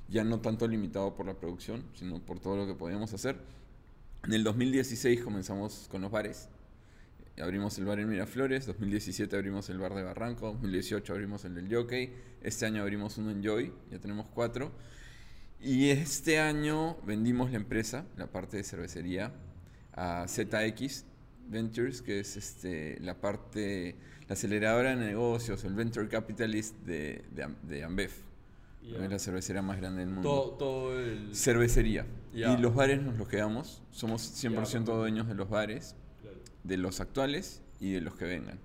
[0.08, 3.36] Ya no tanto limitado por la producción, sino por todo lo que podíamos hacer.
[4.24, 6.48] En el 2016 comenzamos con los bares.
[7.40, 11.72] Abrimos el bar en Miraflores, 2017 abrimos el bar de Barranco, 2018 abrimos el del
[11.72, 12.12] Jockey,
[12.42, 14.72] este año abrimos uno en Joy, ya tenemos cuatro.
[15.60, 19.32] Y este año vendimos la empresa, la parte de cervecería,
[19.92, 21.04] a ZX
[21.48, 23.96] Ventures, que es este, la parte,
[24.28, 28.10] la aceleradora de negocios, el Venture Capitalist de, de, de Ambev.
[28.82, 29.04] Ya.
[29.04, 30.28] Es la cervecera más grande del mundo.
[30.28, 31.34] Todo, todo el.
[31.34, 32.06] Cervecería.
[32.32, 32.52] Ya.
[32.52, 33.82] Y los bares nos los quedamos.
[33.90, 34.92] Somos 100% Ya.
[34.94, 35.94] dueños de los bares.
[36.68, 38.58] De los actuales y de los que vengan.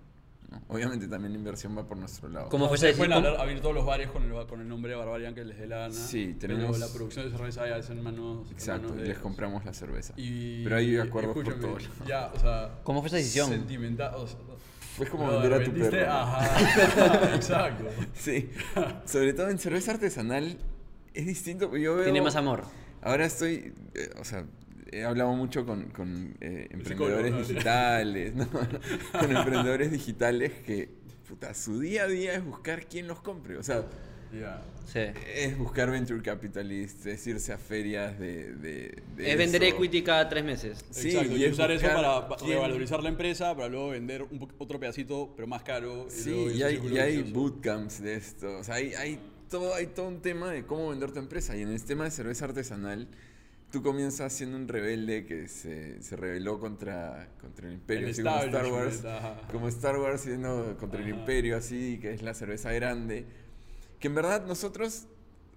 [0.51, 0.61] ¿no?
[0.67, 2.49] Obviamente también la inversión va por nuestro lado.
[2.49, 4.91] ¿Cómo fue esa Ustedes pueden hablar- abrir todos los bares con el, con el nombre
[4.91, 5.93] de Barbarian que les dé la gana.
[5.93, 8.45] Sí, Pero tenemos- la producción de cerveza ya es en manos.
[8.47, 9.23] en Exacto, manos de les ellos.
[9.23, 10.13] compramos la cerveza.
[10.17, 11.89] Y, Pero hay acuerdos por todos.
[12.05, 12.79] Ya, o sea.
[12.83, 13.49] ¿Cómo fue esa decisión?
[13.49, 14.13] Sentimental.
[14.15, 14.37] o sea,
[14.97, 16.11] Fue como no, vender a tu perro.
[16.11, 17.85] Ajá, exacto.
[18.13, 18.51] Sí.
[19.05, 20.57] Sobre todo en cerveza artesanal
[21.15, 21.75] es distinto.
[21.77, 22.65] Yo veo, Tiene más amor.
[23.01, 24.45] Ahora estoy, eh, o sea,
[24.99, 28.47] he hablado mucho con, con, eh, emprendedores digitales, ¿no?
[29.19, 30.89] con emprendedores digitales que,
[31.27, 33.57] puta, su día a día es buscar quién los compre.
[33.57, 33.83] O sea.
[34.91, 34.99] Sí.
[35.35, 38.55] es buscar venture capitalists, es irse a ferias de...
[38.55, 39.75] de, de Es vender eso.
[39.75, 40.83] equity cada tres meses.
[40.89, 43.89] Sí, Exacto, y y es usar eso para pa- quién- revalorizar la empresa, para luego
[43.89, 46.07] vender un otro pedacito, pero más caro.
[46.09, 48.57] Sí, luego y hay, y hay bootcamps de esto.
[48.57, 49.19] O sea, hay, hay,
[49.51, 51.55] todo, hay todo un tema de cómo vender tu empresa.
[51.55, 53.07] Y en el tema de cerveza artesanal,
[53.73, 58.21] tú comienzas siendo un rebelde que se, se rebeló contra, contra el imperio, El así
[58.21, 59.03] como Star Wars.
[59.03, 59.41] ajá.
[59.51, 61.19] Como Star Wars siendo contra el Ajá.
[61.19, 63.25] imperio, así, que es la cerveza grande.
[63.99, 65.07] Que en verdad nosotros,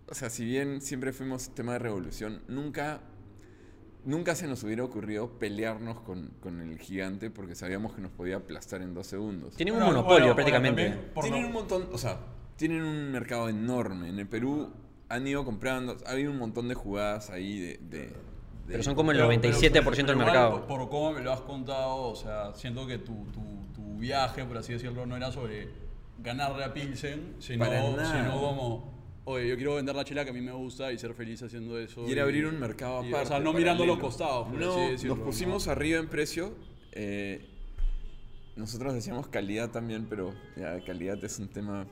[0.08, 3.02] o sea, si bien siempre fuimos tema de revolución, nunca...
[4.06, 8.36] Nunca se nos hubiera ocurrido pelearnos con, con el gigante porque sabíamos que nos podía
[8.36, 9.56] aplastar en dos segundos.
[9.56, 10.88] Tienen un Bueno, monopolio bueno, prácticamente.
[10.90, 12.20] bueno, tienen no- un montón, o sea,
[12.56, 14.08] tienen un mercado enorme.
[14.08, 14.70] En el Perú
[15.08, 17.78] han ido comprando, ha habido un montón de jugadas ahí de...
[17.78, 17.98] de-
[18.66, 20.66] de- Pero son como el Pero- 97% pero- del pero igual, mercado.
[20.66, 23.40] Por, por cómo me lo has contado, o sea, siento que tu, tu,
[23.74, 25.68] tu viaje, por así decirlo, no era sobre
[26.18, 28.92] ganarle a Pilsen, sino, sino como,
[29.26, 31.78] oye, yo quiero vender la chela que a mí me gusta y ser feliz haciendo
[31.78, 32.08] eso.
[32.08, 33.26] Y abrir un mercado y, aparte.
[33.26, 35.14] O sea, no mirando los costados, por No, así decirlo.
[35.16, 35.72] nos pusimos ¿no?
[35.72, 36.52] arriba en precio.
[36.92, 37.46] eh,
[38.56, 41.86] nosotros decíamos calidad también, pero ya calidad es un tema...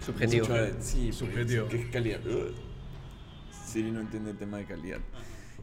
[0.00, 0.46] Subjetivo.
[0.46, 1.68] mucho sí, Subjetivo.
[1.68, 2.20] ¿Qué es calidad?
[3.66, 4.98] Siri no entiende el tema de calidad.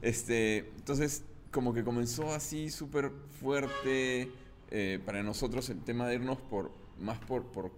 [0.01, 4.31] Este, entonces, como que comenzó así súper fuerte
[4.71, 7.71] eh, para nosotros el tema de irnos por más por, por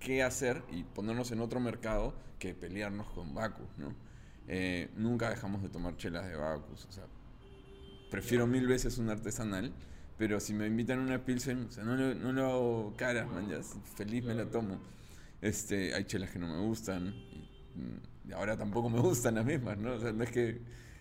[0.00, 3.94] qué hacer y ponernos en otro mercado que pelearnos con Bacus, ¿no?
[4.46, 7.04] Eh, nunca dejamos de tomar chelas de Bacus, o sea,
[8.10, 9.72] prefiero mil veces un artesanal,
[10.16, 13.30] pero si me invitan a una Pilsen, o sea, no, le- no lo hago caras,
[13.30, 13.58] man, ya,
[13.96, 14.78] feliz me la tomo.
[15.40, 17.08] Este, hay chelas que no me gustan.
[17.08, 19.94] Y, mm, ahora tampoco me gustan las mismas, ¿no?
[19.94, 20.60] O sea, no es que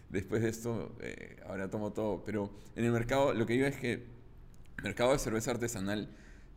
[0.10, 2.24] después de esto eh, ahora tomo todo.
[2.24, 6.10] Pero en el mercado, lo que digo es que el mercado de cerveza artesanal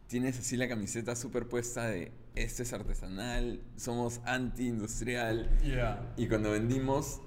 [0.06, 5.48] tienes así la camiseta superpuesta de este es artesanal, somos anti-industrial.
[5.62, 6.14] Yeah.
[6.16, 7.20] Y cuando vendimos,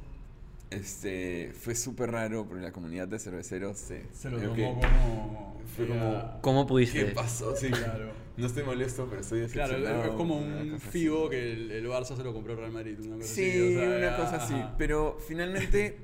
[0.70, 5.62] este, fue súper raro porque la comunidad de cerveceros se, Se lo tomó que- como.
[5.76, 6.40] fue como-.
[6.42, 7.06] ¿Cómo ¿Qué pudiste?
[7.08, 7.56] pasó?
[7.56, 8.12] Sí, Claro.
[8.36, 10.12] No estoy molesto, pero estoy Claro, decepcionado.
[10.12, 10.90] es como un así.
[10.90, 12.98] Figo que el, el Barça se lo compró al Real Madrid.
[13.00, 14.54] Una cosa Sí, así, o sea, una cosa así.
[14.56, 14.76] ajá.
[14.80, 15.98] Pero finalmente,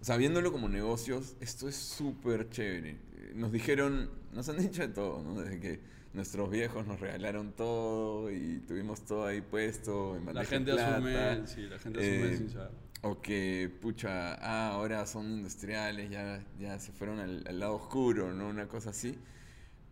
[0.00, 2.96] o sea, viéndolo como negocios, esto es súper chévere.
[3.34, 5.38] Nos dijeron, nos han dicho de todo, ¿no?
[5.42, 5.80] Desde que
[6.14, 10.94] nuestros viejos nos regalaron todo y tuvimos todo ahí puesto en La gente plata.
[10.96, 12.70] asume, sí, la gente asume Eh, sin saber.
[13.02, 18.32] O que, pucha, ah, ahora son industriales, ya, ya se fueron al, al lado oscuro,
[18.34, 18.48] ¿no?
[18.48, 19.16] Una cosa así.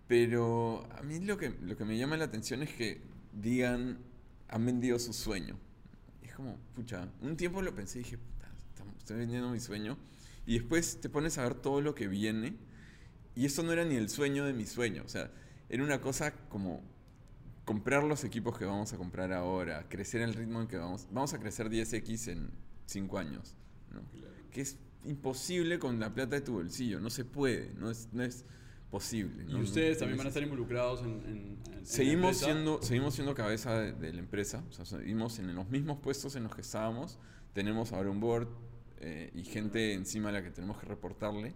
[0.09, 3.03] Pero a mí lo que, lo que me llama la atención es que
[3.33, 3.99] digan,
[4.49, 5.57] han vendido su sueño.
[6.23, 8.49] Es como, pucha, un tiempo lo pensé y dije, puta,
[8.99, 9.97] estoy vendiendo mi sueño.
[10.47, 12.57] Y después te pones a ver todo lo que viene.
[13.35, 15.03] Y eso no era ni el sueño de mi sueño.
[15.05, 15.31] O sea,
[15.69, 16.83] era una cosa como
[17.65, 21.09] comprar los equipos que vamos a comprar ahora, crecer el ritmo en que vamos.
[21.11, 22.51] Vamos a crecer 10x en
[22.87, 23.55] 5 años.
[23.93, 24.01] ¿no?
[24.51, 26.99] Que es imposible con la plata de tu bolsillo.
[27.01, 27.73] No se puede.
[27.75, 28.45] No es, no es
[28.91, 29.45] posible.
[29.49, 31.11] Y ustedes también van a es- estar involucrados en.
[31.11, 35.39] en- en- la Seguimos siendo, seguimos siendo cabeza de, de la empresa, o sea, seguimos
[35.39, 37.19] en los mismos puestos en los que estábamos,
[37.53, 38.49] tenemos ahora un board
[38.99, 41.55] eh, y gente encima a la que tenemos que reportarle,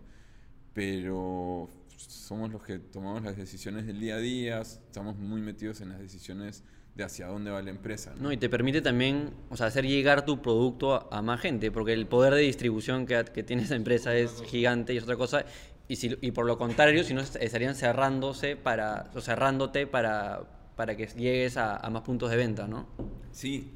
[0.72, 5.89] pero somos los que tomamos las decisiones del día a día, estamos muy metidos en
[5.91, 6.62] las decisiones
[6.95, 8.12] de hacia dónde va la empresa.
[8.16, 8.24] ¿no?
[8.24, 11.70] No, y te permite también o sea, hacer llegar tu producto a, a más gente,
[11.70, 15.16] porque el poder de distribución que, que tiene esa empresa es gigante y es otra
[15.16, 15.45] cosa.
[15.88, 20.72] Y, si, y por lo contrario, si no est- estarían cerrándose para, o cerrándote para,
[20.76, 22.88] para que llegues a, a más puntos de venta, ¿no?
[23.32, 23.72] Sí,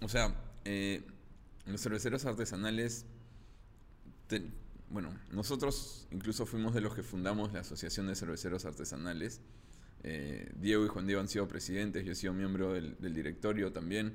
[0.00, 0.34] o sea,
[0.64, 1.02] eh,
[1.66, 3.06] los cerveceros artesanales,
[4.26, 4.42] te-
[4.90, 9.40] bueno, nosotros incluso fuimos de los que fundamos la Asociación de Cerveceros Artesanales.
[10.04, 13.72] Eh, Diego y Juan Diego han sido presidentes, yo he sido miembro del, del directorio
[13.72, 14.14] también.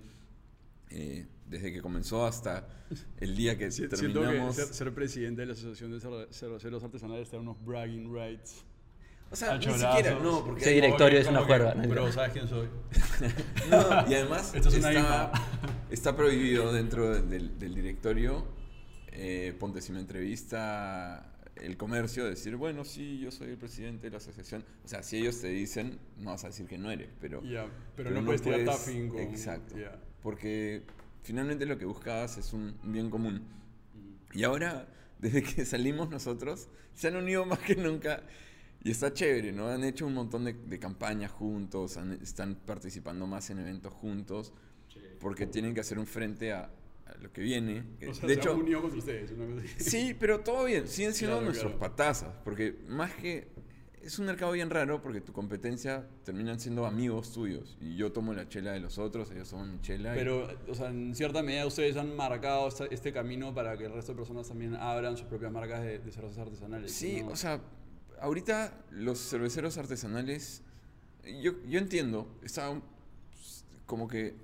[0.89, 2.67] Eh, desde que comenzó hasta
[3.19, 4.55] el día que Si- Siento que terminamos.
[4.55, 5.99] ser, ser presidente de la Asociación de
[6.31, 8.63] Cerveceros Artesanales te da unos bragging rights.
[9.29, 11.75] O sea, ni siquiera, no, porque Ese directorio es una juerga.
[11.75, 11.85] ¿no?
[11.89, 12.67] Bro, ¿sabes quién soy?
[13.69, 15.31] No, y además Esto es una
[15.89, 18.45] está, prohibido dentro del, del directorio,
[19.11, 24.11] eh, ponte si me entrevista el comercio, decir, bueno, sí, yo soy el presidente de
[24.11, 24.63] la asociación.
[24.83, 27.43] O sea, si ellos te dicen, no vas a decir que no eres, pero...
[27.43, 29.19] Ya, pero, no, puedes tirar tapping con.
[29.19, 29.77] Exacto.
[29.77, 29.99] ya.
[30.21, 30.83] Porque
[31.23, 33.43] finalmente lo que buscabas es un bien común.
[34.33, 34.87] Y ahora,
[35.19, 38.23] desde que salimos nosotros, se han unido más que nunca.
[38.83, 39.67] Y está chévere, ¿no?
[39.67, 44.53] Han hecho un montón de, de campañas juntos, han- están participando más en eventos juntos,
[45.19, 46.69] porque tienen que hacer un frente a
[47.21, 47.83] lo que viene.
[48.07, 49.31] O sea, de se hecho, unido contra ustedes.
[49.31, 51.79] Una cosa sí, pero todo bien, siguen siendo Claro, nuestros claro.
[51.89, 53.47] patazas, porque más que...
[54.01, 57.77] Es un mercado bien raro porque tu competencia terminan siendo amigos tuyos.
[57.81, 60.13] Y yo tomo la chela de los otros, ellos toman mi chela.
[60.13, 63.91] y- Pero, o sea, en cierta medida ustedes han marcado este camino para que el
[63.91, 66.93] resto de personas también abran sus propias marcas de, de cervezas artesanales.
[66.93, 67.31] Sí, ¿no?
[67.31, 67.59] o sea,
[68.21, 70.61] ahorita los cerveceros artesanales,
[71.41, 72.79] yo, yo entiendo, está
[73.85, 74.35] como que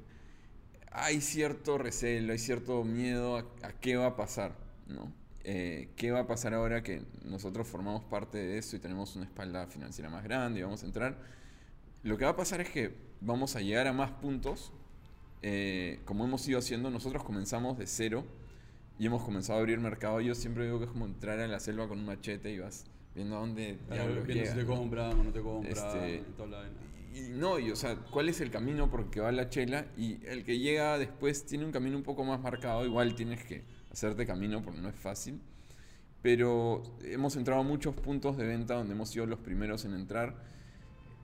[0.93, 4.55] hay cierto recelo, hay cierto miedo a, a qué va a pasar,
[4.87, 5.11] ¿no?
[5.43, 9.25] Eh, ¿Qué va a pasar ahora que nosotros formamos parte de eso y tenemos una
[9.25, 11.17] espalda financiera más grande y vamos a entrar?
[12.03, 14.71] Lo que va a pasar es que vamos a llegar a más puntos,
[15.41, 18.23] eh, como hemos ido haciendo, nosotros comenzamos de cero
[18.97, 20.21] y hemos comenzado a abrir mercado.
[20.21, 22.85] Yo siempre digo que es como entrar a la selva con un machete y vas
[23.13, 23.77] viendo a dónde
[24.25, 26.75] viendo si te compran o no te compran Este, y toda la vaina.
[27.13, 29.85] Y no, y o sea, ¿cuál es el camino por el que va la chela?
[29.95, 32.85] Y el que llega después tiene un camino un poco más marcado.
[32.85, 35.39] Igual tienes que hacerte camino porque no es fácil.
[36.23, 40.43] Pero hemos entrado a muchos puntos de venta donde hemos sido los primeros en entrar.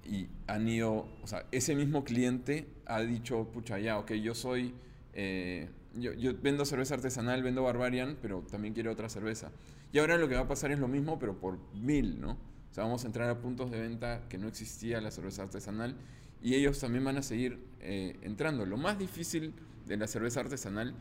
[0.05, 4.73] Y han ido, o sea, ese mismo cliente ha dicho, pucha, ya, ok, yo soy,
[5.13, 9.51] eh, yo, yo vendo cerveza artesanal, vendo Barbarian, pero también quiero otra cerveza.
[9.91, 12.37] Y ahora lo que va a pasar es lo mismo, pero por mil, ¿no?
[12.71, 15.95] O sea, vamos a entrar a puntos de venta que no existía la cerveza artesanal
[16.41, 18.65] y ellos también van a seguir eh, entrando.
[18.65, 19.53] Lo más difícil
[19.85, 20.93] de la cerveza artesanal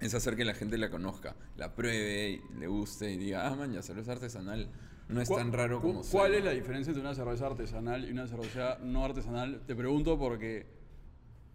[0.00, 3.54] es hacer que la gente la conozca, la pruebe, y le guste y diga, ah,
[3.54, 4.68] man, ya cerveza artesanal
[5.08, 6.36] no es ¿Cuál- tan raro cu- como ¿Cuál suena".
[6.38, 9.60] es la diferencia entre una cerveza artesanal y una cerveza no artesanal?
[9.66, 10.66] Te pregunto porque,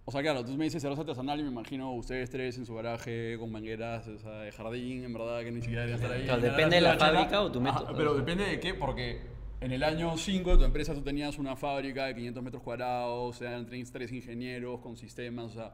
[0.06, 2.76] o sea, claro, tú me dices cerveza artesanal y me imagino ustedes tres en su
[2.76, 6.26] garaje con mangueras o sea, de jardín, en verdad, que ni siquiera deberían estar ahí.
[6.26, 7.12] Claro, depende de la chela.
[7.14, 7.96] fábrica o tu método.
[7.98, 9.20] Pero depende de qué, porque
[9.62, 13.42] En el año 5 de tu empresa tú tenías una fábrica de 500 metros cuadrados,
[13.42, 15.74] eran tres, tres ingenieros con sistemas, o sea,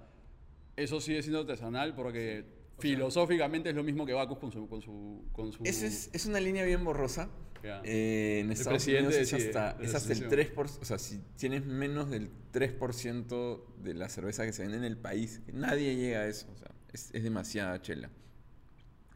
[0.75, 2.45] eso sigue siendo artesanal porque
[2.79, 4.67] filosóficamente es lo mismo que Bacus con su...
[4.67, 7.29] Con su, con su Esa es, es una línea bien borrosa.
[7.63, 7.81] Ya.
[7.83, 10.55] Eh, en El Estados presidente Unidos es hasta, es hasta el asociación.
[10.55, 14.83] 3%, o sea, si tienes menos del 3% de la cerveza que se vende en
[14.83, 18.11] el país, nadie llega a eso, o sea, es, es demasiada chela.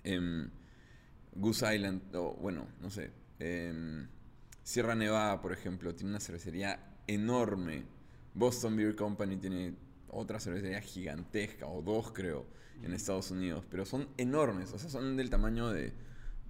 [0.03, 0.49] Em,
[1.33, 4.07] Goose Island, o bueno, no sé, em,
[4.69, 7.85] Sierra Nevada, por ejemplo, tiene una cervecería enorme.
[8.35, 9.73] Boston Beer Company tiene
[10.09, 12.45] otra cervecería gigantesca, o dos creo,
[12.83, 15.91] en Estados Unidos, pero son enormes, o sea, son del tamaño de,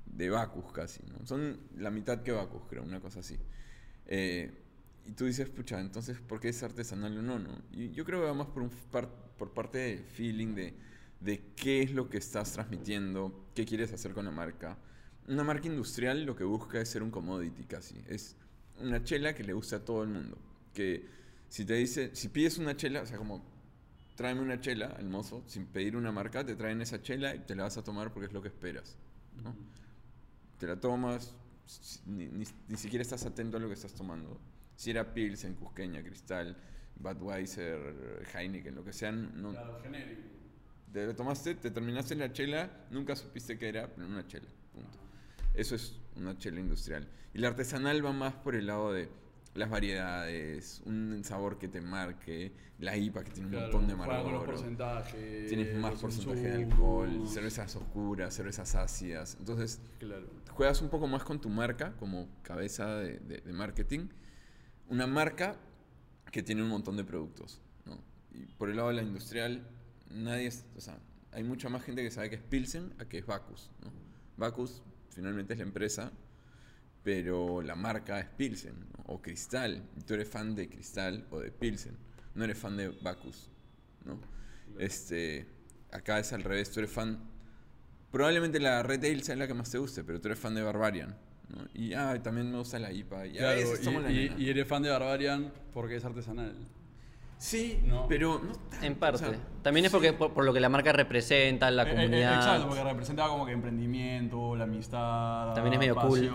[0.05, 1.25] de Bacus casi, ¿no?
[1.25, 3.37] Son la mitad que Bacus, creo, una cosa así.
[4.05, 4.51] Eh,
[5.05, 7.61] y tú dices, pucha, entonces, ¿por qué es artesanal o no, no?
[7.71, 10.73] Y yo creo que va más por, un par- por parte del feeling de,
[11.21, 14.77] de qué es lo que estás transmitiendo, qué quieres hacer con la marca.
[15.29, 17.95] Una marca industrial lo que busca es ser un commodity casi.
[18.07, 18.35] Es
[18.81, 20.37] una chela que le gusta a todo el mundo.
[20.73, 21.05] Que
[21.49, 23.43] si te dice, si pides una chela, o sea, como
[24.15, 27.55] tráeme una chela al mozo, sin pedir una marca, te traen esa chela y te
[27.55, 28.97] la vas a tomar porque es lo que esperas.
[29.43, 29.55] ¿no?
[30.59, 31.33] Te la tomas,
[32.05, 34.39] ni, ni- ni siquiera estás atento a lo que estás tomando.
[34.75, 36.57] Si era Pilsen, Cusqueña, Cristal,
[36.99, 40.21] Budweiser, Heineken, lo que sean, no, Claro, genérico.
[40.91, 44.97] te tomaste, te terminaste la chela, nunca supiste qué era, pero una chela, punto.
[45.53, 47.07] Eso es una chela industrial.
[47.33, 49.09] Y la artesanal va más por el lado de
[49.55, 53.93] las variedades, un sabor que te marque, la IPA que tiene un Claro, montón de
[53.93, 54.45] amargor.
[54.45, 55.47] porcentajes.
[55.49, 59.35] Tienes más porcentaje de alcohol, cervezas oscuras, cervezas ácidas.
[59.39, 60.27] Entonces, Claro.
[60.51, 64.07] juegas un poco más con tu marca como cabeza de, de- de marketing.
[64.87, 65.55] Una marca
[66.31, 67.59] que tiene un montón de productos.
[67.85, 67.97] ¿no?
[68.31, 69.67] Y por el lado de la industrial,
[70.11, 70.99] nadie, es- o sea,
[71.31, 73.71] hay mucha más gente que sabe que es Pilsen a que es Bacus.
[73.83, 73.91] ¿no?
[74.37, 76.11] Bacus finalmente es la empresa,
[77.03, 79.03] pero la marca es Pilsen ¿no?
[79.13, 79.83] o Cristal.
[79.97, 81.97] Y tú eres fan de Cristal o de Pilsen,
[82.35, 83.49] no eres fan de Bacus.
[84.05, 84.19] ¿no?
[84.77, 85.45] Este,
[85.91, 87.29] acá es al revés, tú eres fan
[88.11, 90.63] Probablemente la Red Ale sea la que más te guste, pero tú eres fan de
[90.63, 91.15] Barbarian.
[91.49, 91.67] ¿no?
[91.73, 93.27] Y ah, también me gusta la IPA.
[93.27, 96.55] Y, Claro, y eres fan de Barbarian porque es artesanal.
[97.41, 98.05] Sí, No.
[98.09, 99.25] pero no tanto, En parte.
[99.25, 99.95] o sea, También es sí.
[99.95, 102.35] porque por, por lo que la marca representa, la Eh, eh, comunidad.
[102.35, 105.53] exacto, porque representaba como que emprendimiento, la amistad.
[105.53, 106.29] También es medio cool.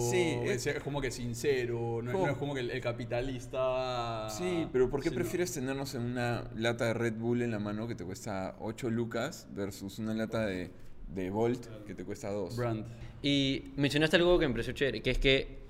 [0.00, 4.28] Sí, es, como que sincero, no, es- Como- no es como que el, el capitalista.
[4.30, 7.86] Sí, pero ¿por qué prefieres tenernos en una lata de Red Bull en la mano
[7.86, 10.70] que te cuesta 8 lucas versus una lata de,
[11.08, 12.56] de Volt que te cuesta 2?
[12.56, 12.86] Brand.
[13.22, 15.65] Y mencionaste algo que me pareció chévere, que es que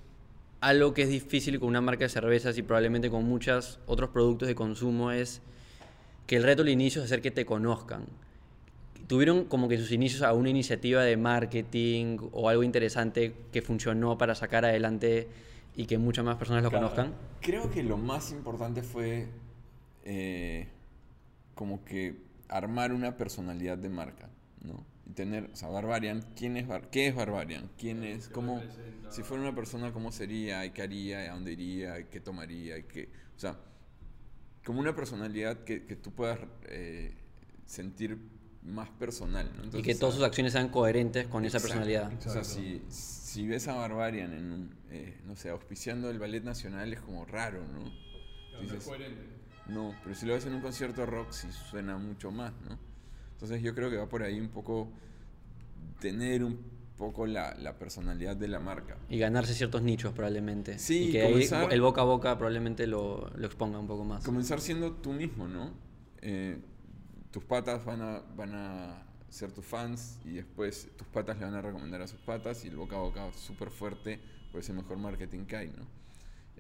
[0.61, 4.48] algo que es difícil con una marca de cervezas y probablemente con muchos otros productos
[4.48, 5.42] de consumo es
[6.26, 8.07] que el reto al inicio es hacer que te conozcan.
[9.07, 14.34] ¿Tuvieron como que sus inicios alguna iniciativa de marketing o algo interesante que funcionó para
[14.34, 15.28] sacar adelante
[15.76, 16.86] y que muchas más personas lo Claro.
[16.86, 17.14] conozcan?
[17.40, 19.28] Creo que lo más importante fue
[20.04, 20.66] eh,
[21.54, 22.16] como que
[22.48, 24.28] armar una personalidad de marca,
[24.64, 24.84] ¿no?
[25.07, 27.70] Y tener, o sea, Barbarian, ¿quién es Bar- ¿qué es Barbarian?
[27.78, 28.28] ¿Quién es?
[28.28, 28.62] ¿Cómo?
[29.09, 30.64] Si fuera una persona, ¿cómo sería?
[30.66, 31.24] ¿Y qué haría?
[31.24, 31.98] ¿Y ¿A dónde iría?
[32.00, 32.76] ¿Y ¿Qué tomaría?
[32.76, 33.09] ¿Y qué?
[33.36, 33.57] O sea,
[34.64, 37.14] como una personalidad que, que tú puedas eh,
[37.64, 38.18] sentir
[38.64, 39.62] más personal, ¿no?
[39.62, 41.68] y Entonces, que todas sus ah, acciones sean coherentes con esa Exacto.
[41.78, 42.07] personalidad.
[42.18, 42.61] O sea, Exacto.
[42.61, 47.00] si, si ves a Barbarian en un, eh, no sé, auspiciando el ballet nacional es
[47.00, 47.92] como raro, ¿no?
[48.61, 48.90] Dices,
[49.68, 52.76] no, pero si lo ves en un concierto de rock sí suena mucho más, ¿no?
[53.37, 54.89] Entonces yo creo que va por ahí un poco
[56.01, 56.59] tener un
[56.97, 58.97] poco la, la personalidad de la marca.
[59.11, 60.78] Y ganarse ciertos nichos probablemente.
[60.78, 64.05] Sí, y que ahí comenzar- el boca a boca probablemente lo, lo exponga un poco
[64.05, 64.24] más.
[64.24, 65.72] Comenzar siendo tú mismo, ¿no?
[66.22, 66.59] Eh,
[67.30, 71.55] tus patas van a, van a ser tus fans y después tus patas le van
[71.55, 74.18] a recomendar a sus patas y el boca a boca súper fuerte
[74.53, 75.87] pues el mejor marketing que hay, ¿no?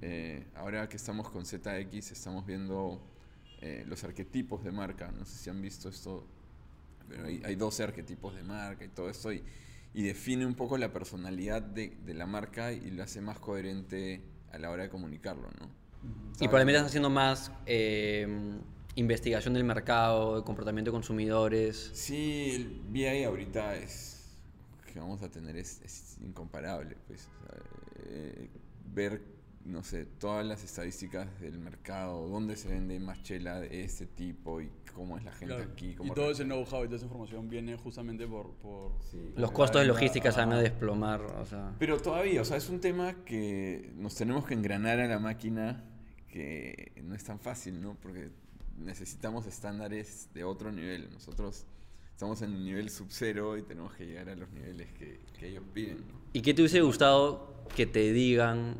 [0.02, 3.00] Eh, ahora que estamos con ZX estamos viendo
[3.62, 6.26] eh, los arquetipos de marca, no sé si han visto esto,
[7.08, 9.42] pero hay, hay 12 arquetipos de marca y todo esto y,
[9.94, 14.22] y define un poco la personalidad de, de la marca y lo hace más coherente
[14.52, 15.66] a la hora de comunicarlo, ¿no?
[16.02, 18.26] Y Estaba probablemente estás haciendo más eh,
[18.94, 21.90] investigación del mercado, de comportamiento de consumidores.
[21.94, 24.36] Sí, el VI ahorita es
[24.92, 27.28] que vamos a tener es, es incomparable, pues.
[27.42, 27.62] o sea,
[28.06, 28.48] eh,
[28.94, 29.20] ver,
[29.66, 34.60] no sé, todas las estadísticas del mercado, dónde se vende más chela de este tipo
[34.60, 35.70] y cómo es la gente Claro.
[35.72, 35.96] aquí.
[36.02, 38.52] Y todo ese know-how y toda esa información viene justamente por...
[38.54, 39.32] por Sí.
[39.36, 41.20] Los costos de logística se van a desplomar.
[41.20, 45.06] O sea, Pero todavía, o sea, es un tema que nos tenemos que engranar a
[45.06, 45.84] la máquina
[46.28, 47.96] que no es tan fácil, ¿no?
[48.00, 48.30] Porque
[48.78, 51.10] necesitamos estándares de otro nivel.
[51.10, 51.66] Nosotros
[52.10, 55.64] estamos en un nivel sub-cero y tenemos que llegar a los niveles que, que ellos
[55.74, 56.20] piden, ¿no?
[56.32, 58.76] ¿Y qué te hubiese gustado que te digan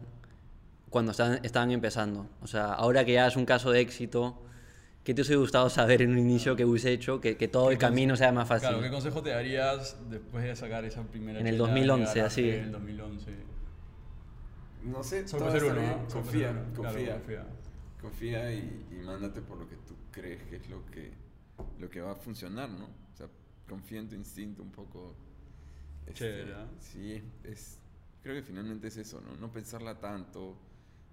[0.96, 2.26] cuando estaban, estaban empezando?
[2.40, 4.42] O sea, ahora que ya es un caso de éxito,
[5.04, 7.76] ¿qué te hubiese gustado saber en un inicio que hubiese hecho que, que todo el
[7.76, 8.70] camino sea más fácil?
[8.70, 12.24] Claro, ¿qué consejo te darías después de sacar esa primera En el chela, 2011, llegar
[12.24, 12.48] a así.
[12.48, 13.30] En el 2011.
[14.84, 16.08] No sé, Solo ser uno, ¿no?
[16.08, 16.72] Confía, puede ser uno.
[16.72, 17.14] Claro, confía.
[17.14, 17.46] confía.
[18.00, 21.12] Confía y, y mándate por lo que tú crees que es lo que,
[21.78, 22.86] lo que va a funcionar, ¿no?
[22.86, 23.28] O sea,
[23.68, 25.14] confía en tu instinto un poco.
[26.06, 26.66] este, Chévere, ¿ah?
[26.80, 27.80] Sí, es,
[28.22, 29.36] creo que finalmente es eso, ¿no?
[29.36, 30.56] No pensarla tanto.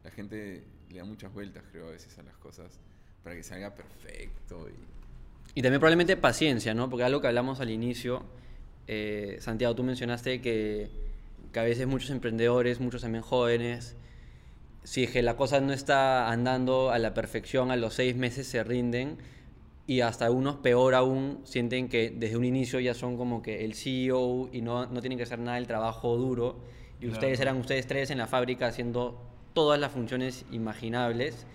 [0.04, 2.80] La gente le da muchas vueltas, creo, a veces a las cosas
[3.24, 4.68] para que salga perfecto.
[4.70, 6.90] Y, Y también probablemente paciencia, ¿no?
[6.90, 8.24] Porque algo que hablamos al inicio,
[8.88, 10.90] eh, Santiago, tú mencionaste que,
[11.52, 13.96] que a veces muchos emprendedores, muchos también jóvenes,
[14.84, 18.46] si es que la cosa no está andando a la perfección, a los seis meses
[18.48, 19.18] se rinden
[19.88, 23.76] y hasta unos peor aún sienten que desde un inicio ya son como que el
[23.76, 26.58] CEO y no, no tienen que hacer nada del trabajo duro
[26.98, 27.14] y Claro.
[27.14, 29.22] ustedes eran ustedes tres en la fábrica haciendo
[29.54, 31.46] todas las funciones imaginables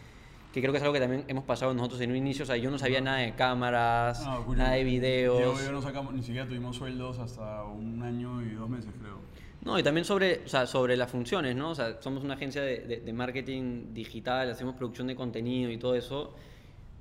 [0.53, 2.57] que creo que es algo que también hemos pasado nosotros en un inicio, o sea,
[2.57, 5.61] yo no sabía nada de cámaras, Julio, nada de videos.
[5.61, 9.19] y yo no sacamos, ni siquiera tuvimos sueldos hasta un año y dos meses, creo.
[9.63, 11.71] No, y también sobre, o sea, sobre las funciones, ¿no?
[11.71, 15.77] O sea, somos una agencia de, de- de marketing digital, hacemos producción de contenido y
[15.77, 16.33] todo eso,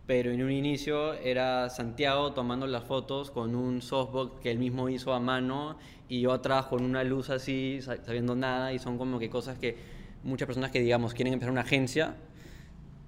[0.05, 4.89] pero en un inicio era Santiago tomando las fotos con un softbox que él mismo
[4.89, 5.77] hizo a mano
[6.09, 9.57] y yo atrás con una luz así, sa- sabiendo nada, y son como que cosas
[9.57, 12.15] que muchas personas que, digamos, quieren empezar una agencia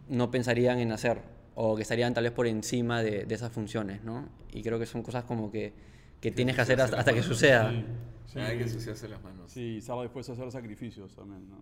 [0.08, 1.22] no pensarían en hacer
[1.56, 4.30] o que estarían tal vez por encima de, de esas funciones, ¿no?
[4.52, 5.74] Y creo que son cosas como que,
[6.22, 7.72] que tienes que hacer hasta, hasta que suceda.
[7.72, 7.86] Sí,
[8.34, 8.40] sí.
[8.40, 9.52] hay que ensuciarse las manos.
[9.52, 11.58] Sí, estar dispuesto a hacer sacrificios también, ¿no?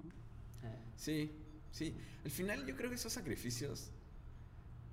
[0.95, 1.31] Sí,
[1.71, 1.95] sí.
[2.23, 3.91] Al final yo creo que esos sacrificios,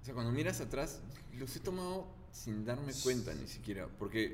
[0.01, 1.03] o sea, cuando miras atrás,
[1.39, 4.33] los he tomado sin darme cuenta ni siquiera, porque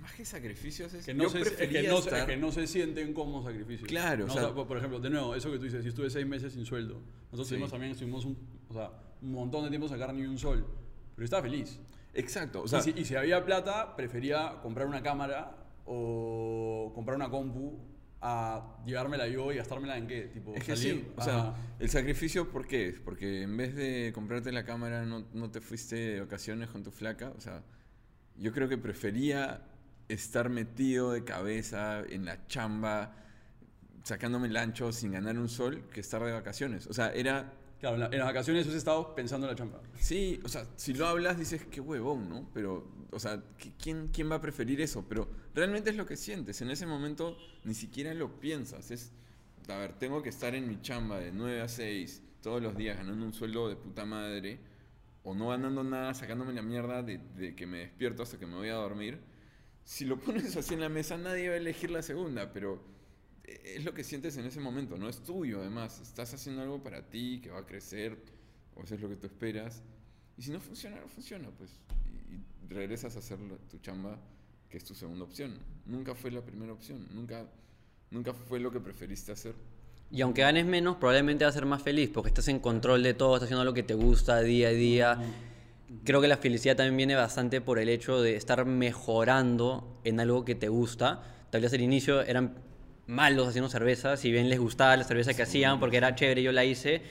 [0.00, 2.50] más que sacrificios es Que no, yo se, es, que no, es estar- que no
[2.52, 3.88] se sienten como sacrificios.
[3.88, 4.32] Claro, ¿no?
[4.32, 6.52] o sea- por por ejemplo, de nuevo, eso que tú dices, si estuve seis meses
[6.52, 7.54] sin sueldo, nosotros Sí.
[7.54, 8.36] tuvimos también estuvimos un,
[8.68, 8.90] o sea,
[9.22, 10.66] un montón de tiempo sin sacar ni un sol,
[11.14, 11.78] pero estaba feliz.
[12.14, 17.16] Exacto, o sea, y, si, y si había plata, prefería comprar una cámara o comprar
[17.16, 17.78] una compu
[18.22, 21.88] a llevármela yo y gastármela en qué, tipo es que salir sí, o sea, el
[21.88, 22.94] sacrificio, ¿por qué?
[23.04, 26.90] Porque en vez de comprarte la cámara, no, no te fuiste de vacaciones con tu
[26.90, 27.62] flaca, o sea,
[28.36, 29.62] yo creo que prefería
[30.12, 33.16] estar metido de cabeza en la chamba,
[34.04, 36.86] sacándome el ancho sin ganar un sol, que estar de vacaciones.
[36.86, 39.80] O sea, era Claro, en, la- en las vacaciones has estado pensando en la chamba.
[39.98, 42.50] Sí, o sea, si lo hablas dices qué huevón, ¿no?
[42.52, 45.04] Pero, o sea, ¿qui- ¿quién, ¿quién va a preferir eso?
[45.08, 46.60] Pero realmente es lo que sientes.
[46.60, 48.90] En ese momento ni siquiera lo piensas.
[48.90, 49.12] Es,
[49.68, 52.96] a ver, tengo que estar en mi chamba de 9 a 6 todos los días
[52.98, 54.60] ganando un sueldo de puta madre
[55.22, 58.56] o no ganando nada, sacándome la mierda de, de que me despierto hasta que me
[58.56, 59.20] voy a dormir.
[59.90, 62.80] Si lo pones así en la mesa, nadie va a elegir la segunda, pero
[63.42, 65.98] es lo que sientes en ese momento, no es tuyo además.
[66.00, 68.16] Estás haciendo algo para ti que va a crecer,
[68.76, 69.82] o eso es lo que tú esperas.
[70.38, 71.72] Y si no funciona, no funciona, pues.
[72.06, 73.38] Y, y regresas a hacer
[73.68, 74.16] tu chamba,
[74.68, 75.58] que es tu segunda opción.
[75.86, 77.44] Nunca fue la primera opción, nunca,
[78.12, 79.56] nunca fue lo que preferiste hacer.
[80.12, 83.14] Y aunque ganes menos, probablemente vas a ser más feliz porque estás en control de
[83.14, 85.18] todo, estás haciendo lo que te gusta día a día.
[86.04, 90.44] Creo que la felicidad también viene bastante por el hecho de estar mejorando en algo
[90.44, 91.22] que te gusta.
[91.50, 92.54] Tal vez al inicio eran
[93.06, 96.52] malos haciendo cerveza, si bien les gustaba la cerveza que hacían porque era chévere, yo
[96.52, 97.02] la hice.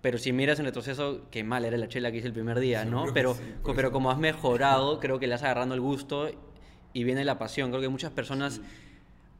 [0.00, 2.84] Pero si miras en retroceso, qué mal era la chela que hice el primer día,
[2.84, 3.06] ¿no?
[3.14, 3.36] Pero,
[3.74, 6.28] pero como has mejorado, creo que le vas agarrando el gusto
[6.92, 7.70] y viene la pasión.
[7.70, 8.60] Creo que muchas personas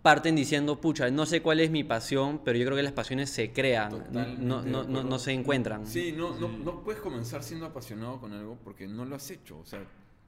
[0.05, 3.31] parten diciendo, pucha, no sé cuál es mi pasión, pero yo creo que las pasiones
[3.31, 5.87] se crean, no, no, no, no se encuentran.
[5.87, 9.59] Sí, no, no, no puedes comenzar siendo apasionado con algo porque no lo has hecho.
[9.59, 9.83] O sea,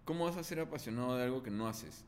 [0.07, 2.07] ¿cómo vas a ser apasionado de algo que no haces?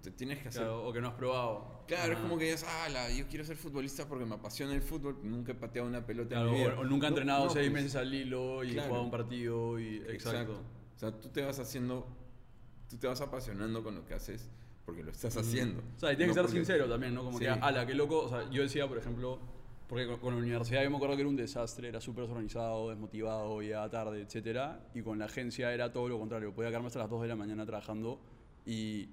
[0.00, 1.82] Te tienes que hacer Claro, o que no has probado.
[1.88, 2.22] Claro, es Ajá.
[2.28, 5.50] como que dices, ah, la- yo quiero ser futbolista porque me apasiona el fútbol, nunca
[5.50, 6.74] he pateado una pelota Claro, en mi vida.
[6.78, 8.86] o, o nunca No, entrenado no, seis pues, meses al hilo y Claro.
[8.88, 10.62] jugado un partido y exacto.
[10.94, 12.06] O sea, tú te vas haciendo,
[12.88, 14.48] tú te vas apasionando con lo que haces
[14.84, 15.80] porque lo estás haciendo.
[15.96, 17.24] O sea, y tienes No que ser porque- sincero también, ¿no?
[17.24, 17.44] Como Sí.
[17.44, 18.20] que, ala, qué loco.
[18.24, 19.38] O sea, yo decía, por ejemplo,
[19.88, 22.90] porque con, con la universidad yo me acuerdo que era un desastre, era súper desorganizado,
[22.90, 24.88] desmotivado, llegaba tarde, etcétera.
[24.94, 26.52] Y con la agencia era todo lo contrario.
[26.54, 28.20] Podía quedarme hasta las 2 de la mañana trabajando
[28.66, 29.08] y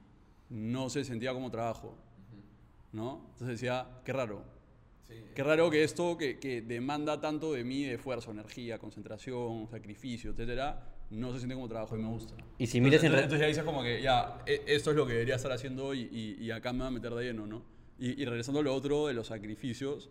[0.49, 1.95] no se sentía como trabajo,
[2.91, 3.25] ¿no?
[3.33, 4.43] Entonces decía, qué raro.
[5.07, 5.15] Sí.
[5.35, 10.31] Qué raro que esto que, que demanda tanto de mí, de esfuerzo, energía, concentración, sacrificio,
[10.31, 12.35] etcétera, no se siente como trabajo y me gusta.
[12.57, 14.95] Y si miras en entonces, re- entonces ya dices como que ya, e- esto es
[14.97, 17.47] lo que debería estar haciendo y, y- y acá me va a meter de lleno,
[17.47, 17.63] ¿no?
[17.97, 20.09] Y, y regresando a lo otro de los sacrificios,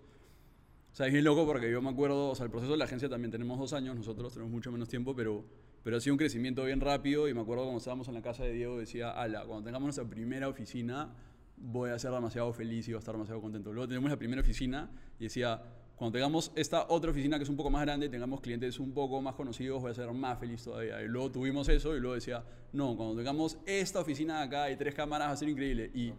[0.93, 2.85] o sea, es bien loco porque yo me acuerdo, o sea, el proceso de la
[2.87, 5.45] agencia también tenemos dos años, nosotros tenemos mucho menos tiempo, pero,
[5.85, 8.43] pero ha sido un crecimiento bien rápido y me acuerdo cuando estábamos en la casa
[8.45, 11.15] de Diego, decía, ala, cuando tengamos nuestra primera oficina,
[11.57, 13.73] voy a ser demasiado feliz y voy a estar demasiado contento.
[13.73, 14.91] Luego tenemos la primera oficina
[15.21, 15.63] y decía,
[15.99, 18.93] cuando tengamos esta otra oficina que es un poco más grande y tengamos clientes un
[18.93, 21.03] poco más conocidos, voy a ser más feliz todavía.
[21.03, 24.77] Y luego tuvimos eso y luego decía, no, cuando tengamos esta oficina de acá y
[24.77, 25.91] tres cámaras va a ser increíble.
[25.93, 26.13] Y,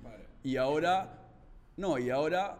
[0.43, 1.29] y ahora,
[1.77, 2.59] no, y ahora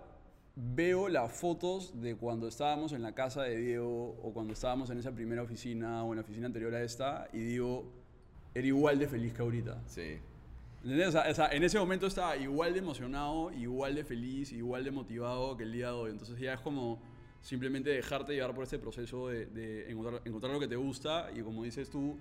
[0.55, 4.99] veo las fotos de cuando estábamos en la casa de Diego o cuando estábamos en
[4.99, 7.91] esa primera oficina o en la oficina anterior a esta y digo,
[8.53, 9.81] era igual de feliz que ahorita.
[9.87, 10.19] Sí.
[10.83, 11.13] ¿Entendés?
[11.13, 15.57] O sea, en ese momento estaba igual de emocionado, igual de feliz, igual de motivado
[15.57, 16.11] que el día de hoy.
[16.11, 16.99] Entonces ya es como
[17.41, 21.41] simplemente dejarte llevar por este proceso de, de encontrar, encontrar lo que te gusta y
[21.41, 22.17] como dices tú,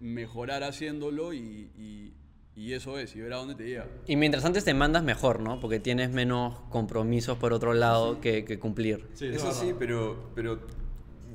[0.00, 2.12] mejorar haciéndolo y, y-
[2.56, 3.86] y eso es, y ver a dónde te llega.
[4.06, 5.60] Y mientras antes te mandas mejor, ¿no?
[5.60, 9.06] Porque tienes menos compromisos por otro lado que, que cumplir.
[9.14, 10.60] Sí, eso Eso es sí, pero, pero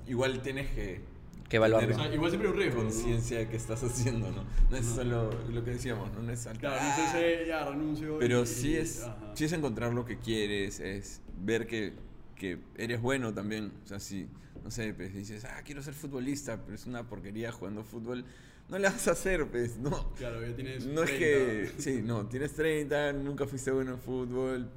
[0.07, 1.01] igual tienes que
[1.49, 1.87] Que evaluarlo.
[1.87, 2.89] tener O sea, igual siempre hay un riesgo, ¿no?
[2.89, 4.43] conciencia de que estás haciendo, ¿no?
[4.69, 6.77] No es solo lo que decíamos, no, no es saltar.
[6.77, 8.17] Claro, no sé ya renuncio.
[8.19, 9.31] Pero y- sí es, ajá.
[9.35, 11.93] sí es encontrar lo que quieres, es ver que,
[12.35, 13.71] que eres bueno también.
[13.83, 14.27] O sea, si,
[14.63, 18.25] no sé, pues dices, ah, quiero ser futbolista, pero es una porquería jugando fútbol,
[18.69, 20.13] no la vas a hacer, pues, no.
[20.13, 20.85] Claro, ya tienes.
[20.85, 21.19] No es 30.
[21.19, 24.69] que, sí, no, tienes 30, nunca fuiste bueno en fútbol,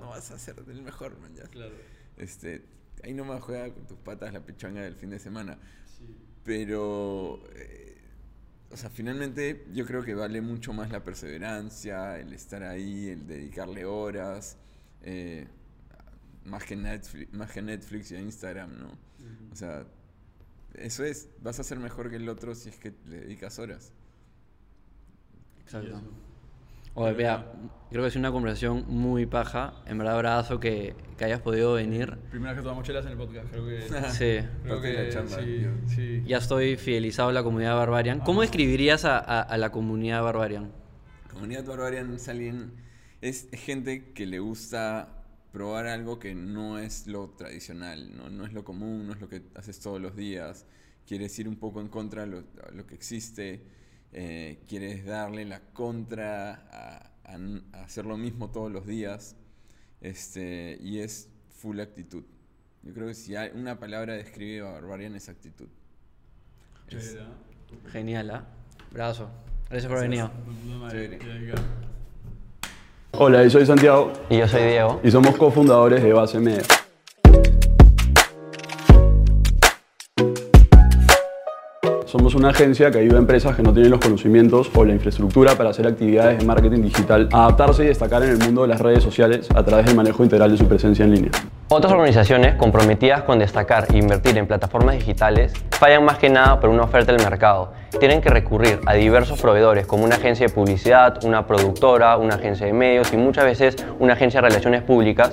[0.00, 1.44] no vas a ser el mejor, man, ya.
[1.44, 1.74] Claro.
[2.16, 2.64] Este,
[3.02, 5.58] ahí nomás juega con tus patas la pichanga del fin de semana.
[5.98, 6.16] Sí.
[6.44, 7.98] Pero, eh,
[8.70, 13.26] o sea, finalmente yo creo que vale mucho más la perseverancia, el estar ahí, el
[13.26, 14.56] dedicarle horas,
[15.02, 15.46] eh,
[16.46, 18.88] más, que Netflix, más que Netflix y a Instagram, ¿no?
[19.52, 19.84] O sea,
[20.74, 23.92] eso es, vas a ser mejor que el otro si es que le dedicas horas.
[25.60, 26.00] Exacto.
[26.98, 27.52] Oye, vea,
[27.90, 29.74] creo que es una conversación muy paja.
[29.86, 32.16] En verdad, abrazo que, que hayas podido venir.
[32.30, 33.82] Primera vez que tomamos chelas en el podcast, creo que.
[34.12, 34.46] Sí.
[34.62, 36.22] creo la que chamba, sí, sí.
[36.26, 38.20] Ya estoy fidelizado a la comunidad Barbarian.
[38.20, 40.72] ¿Cómo describirías a, a- a la comunidad Barbarian?
[41.30, 42.72] Comunidad Barbarian es alguien,
[43.20, 45.15] es gente que le gusta
[45.56, 48.28] probar algo que no es lo tradicional, ¿no?
[48.28, 50.66] no es lo común, no es lo que haces todos los días.
[51.06, 52.44] Quieres ir un poco en contra de lo,
[52.74, 53.62] lo que existe,
[54.12, 59.34] eh, quieres darle la contra a, a n- a hacer lo mismo todos los días,
[60.02, 62.24] este, y es full actitud.
[62.82, 65.68] Yo creo que si hay una palabra describe a Barbarian es actitud.
[66.88, 67.88] Es- ¿ah?
[67.92, 68.46] Genial, ¿ah?
[68.90, 69.30] Abrazo.
[69.70, 70.26] Gracias por venir.
[70.28, 71.48] Puta madre, Chévere.
[71.48, 71.62] ya, ya.
[73.18, 75.00] Hola, yo soy Santiago Y yo soy Diego.
[75.02, 76.62] y somos cofundadores de Base Media.
[82.04, 85.54] Somos una agencia que ayuda a empresas que no tienen los conocimientos o la infraestructura
[85.54, 88.80] para hacer actividades de marketing digital, a adaptarse y destacar en el mundo de las
[88.82, 91.30] redes sociales a través del manejo integral de su presencia en línea.
[91.68, 96.70] Otras organizaciones comprometidas con destacar e invertir en plataformas digitales fallan más que nada por
[96.70, 97.72] una oferta del mercado.
[97.98, 102.66] Tienen que recurrir a diversos proveedores como una agencia de publicidad, una productora, una agencia
[102.66, 105.32] de medios y muchas veces una agencia de relaciones públicas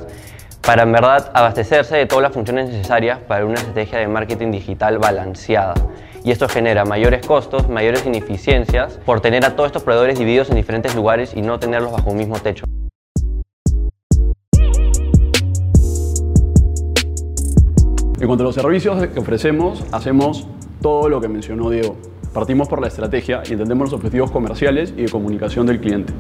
[0.62, 4.98] para en verdad abastecerse de todas las funciones necesarias para una estrategia de marketing digital
[4.98, 5.76] balanceada.
[6.24, 10.56] Y esto genera mayores costos, mayores ineficiencias por tener a todos estos proveedores divididos en
[10.56, 12.66] diferentes lugares y no tenerlos bajo un mismo techo.
[18.24, 20.48] En cuanto a los servicios que ofrecemos, hacemos
[20.82, 21.98] todo lo que mencionó Diego.
[22.34, 26.14] Partimos por la estrategia y entendemos los objetivos comerciales y de comunicación del cliente.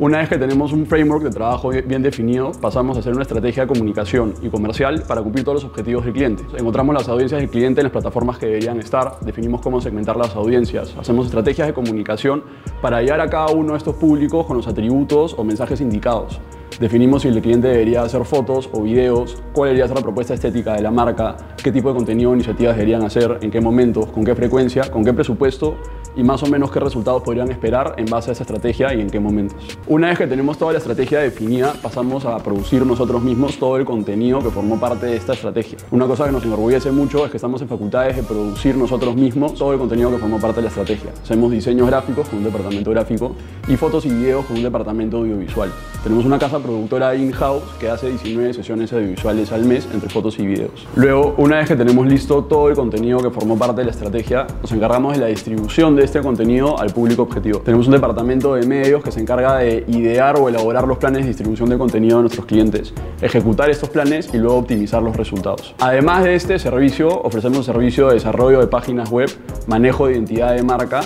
[0.00, 3.62] Una vez que tenemos un framework de trabajo bien definido, pasamos a hacer una estrategia
[3.62, 6.42] de comunicación y comercial para cumplir todos los objetivos del cliente.
[6.58, 10.34] Encontramos las audiencias del cliente en las plataformas que deberían estar, definimos cómo segmentar las
[10.34, 12.42] audiencias, hacemos estrategias de comunicación
[12.82, 16.40] para hallar a cada uno de estos públicos con los atributos o mensajes indicados.
[16.80, 20.74] Definimos si el cliente debería hacer fotos o videos, cuál debería ser la propuesta estética
[20.74, 24.24] de la marca, qué tipo de contenido o iniciativas deberían hacer, en qué momentos, con
[24.24, 25.76] qué frecuencia, con qué presupuesto
[26.16, 29.10] y más o menos qué resultados podrían esperar en base a esa estrategia y en
[29.10, 29.78] qué momentos.
[29.86, 33.84] Una vez que tenemos toda la estrategia definida, pasamos a producir nosotros mismos todo el
[33.84, 35.78] contenido que formó parte de esta estrategia.
[35.90, 39.54] Una cosa que nos enorgullece mucho es que estamos en facultades de producir nosotros mismos
[39.54, 41.10] todo el contenido que formó parte de la estrategia.
[41.22, 43.34] Hacemos diseños gráficos con un departamento gráfico
[43.68, 45.70] y fotos y videos con un departamento audiovisual.
[46.02, 50.46] Tenemos una casa productora in-house que hace 19 sesiones audiovisuales al mes entre fotos y
[50.46, 50.86] videos.
[50.94, 54.46] Luego, una vez que tenemos listo todo el contenido que formó parte de la estrategia,
[54.60, 57.60] nos encargamos de la distribución de este contenido al público objetivo.
[57.60, 61.28] Tenemos un departamento de medios que se encarga de idear o elaborar los planes de
[61.28, 65.74] distribución de contenido de nuestros clientes, ejecutar estos planes y luego optimizar los resultados.
[65.78, 69.30] Además de este servicio, ofrecemos un servicio de desarrollo de páginas web,
[69.66, 71.00] manejo de identidad de marca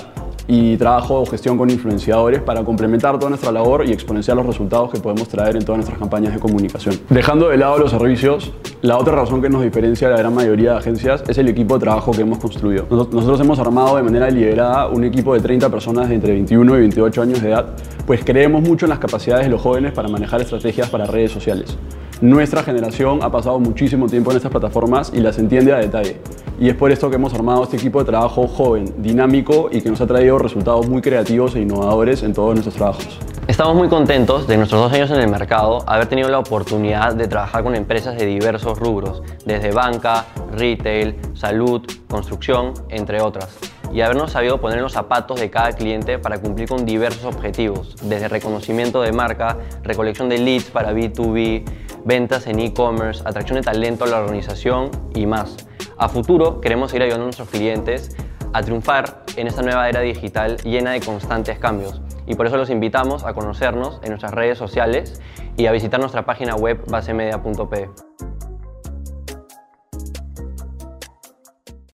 [0.52, 4.90] y trabajo o gestión con influenciadores para complementar toda nuestra labor y exponenciar los resultados
[4.90, 6.96] que podemos traer en todas nuestras campañas de comunicación.
[7.08, 10.72] Dejando de lado los servicios, la otra razón que nos diferencia de la gran mayoría
[10.72, 12.84] de agencias es el equipo de trabajo que hemos construido.
[12.90, 16.76] Nos- Nosotros hemos armado de manera liderada un equipo de 30 personas de entre 21
[16.76, 17.66] y 28 años de edad,
[18.04, 21.76] pues creemos mucho en las capacidades de los jóvenes para manejar estrategias para redes sociales.
[22.20, 26.20] Nuestra generación ha pasado muchísimo tiempo en estas plataformas y las entiende a detalle.
[26.58, 29.88] Y es por esto que hemos armado este equipo de trabajo joven, dinámico y que
[29.88, 33.18] nos ha traído resultados muy creativos e innovadores en todos nuestros trabajos.
[33.50, 37.26] Estamos muy contentos de nuestros dos años en el mercado haber tenido la oportunidad de
[37.26, 43.58] trabajar con empresas de diversos rubros, desde banca, retail, salud, construcción, entre otras,
[43.92, 48.28] y habernos sabido poner los zapatos de cada cliente para cumplir con diversos objetivos, desde
[48.28, 51.64] reconocimiento de marca, recolección de leads para B2B,
[52.04, 55.56] ventas en e-commerce, atracción de talento a la organización y más.
[55.98, 58.16] A futuro queremos ir ayudando a nuestros clientes
[58.52, 62.70] a triunfar en esta nueva era digital llena de constantes cambios y por eso los
[62.70, 65.20] invitamos a conocernos en nuestras redes sociales
[65.56, 68.29] y a visitar nuestra página web basemedia.p.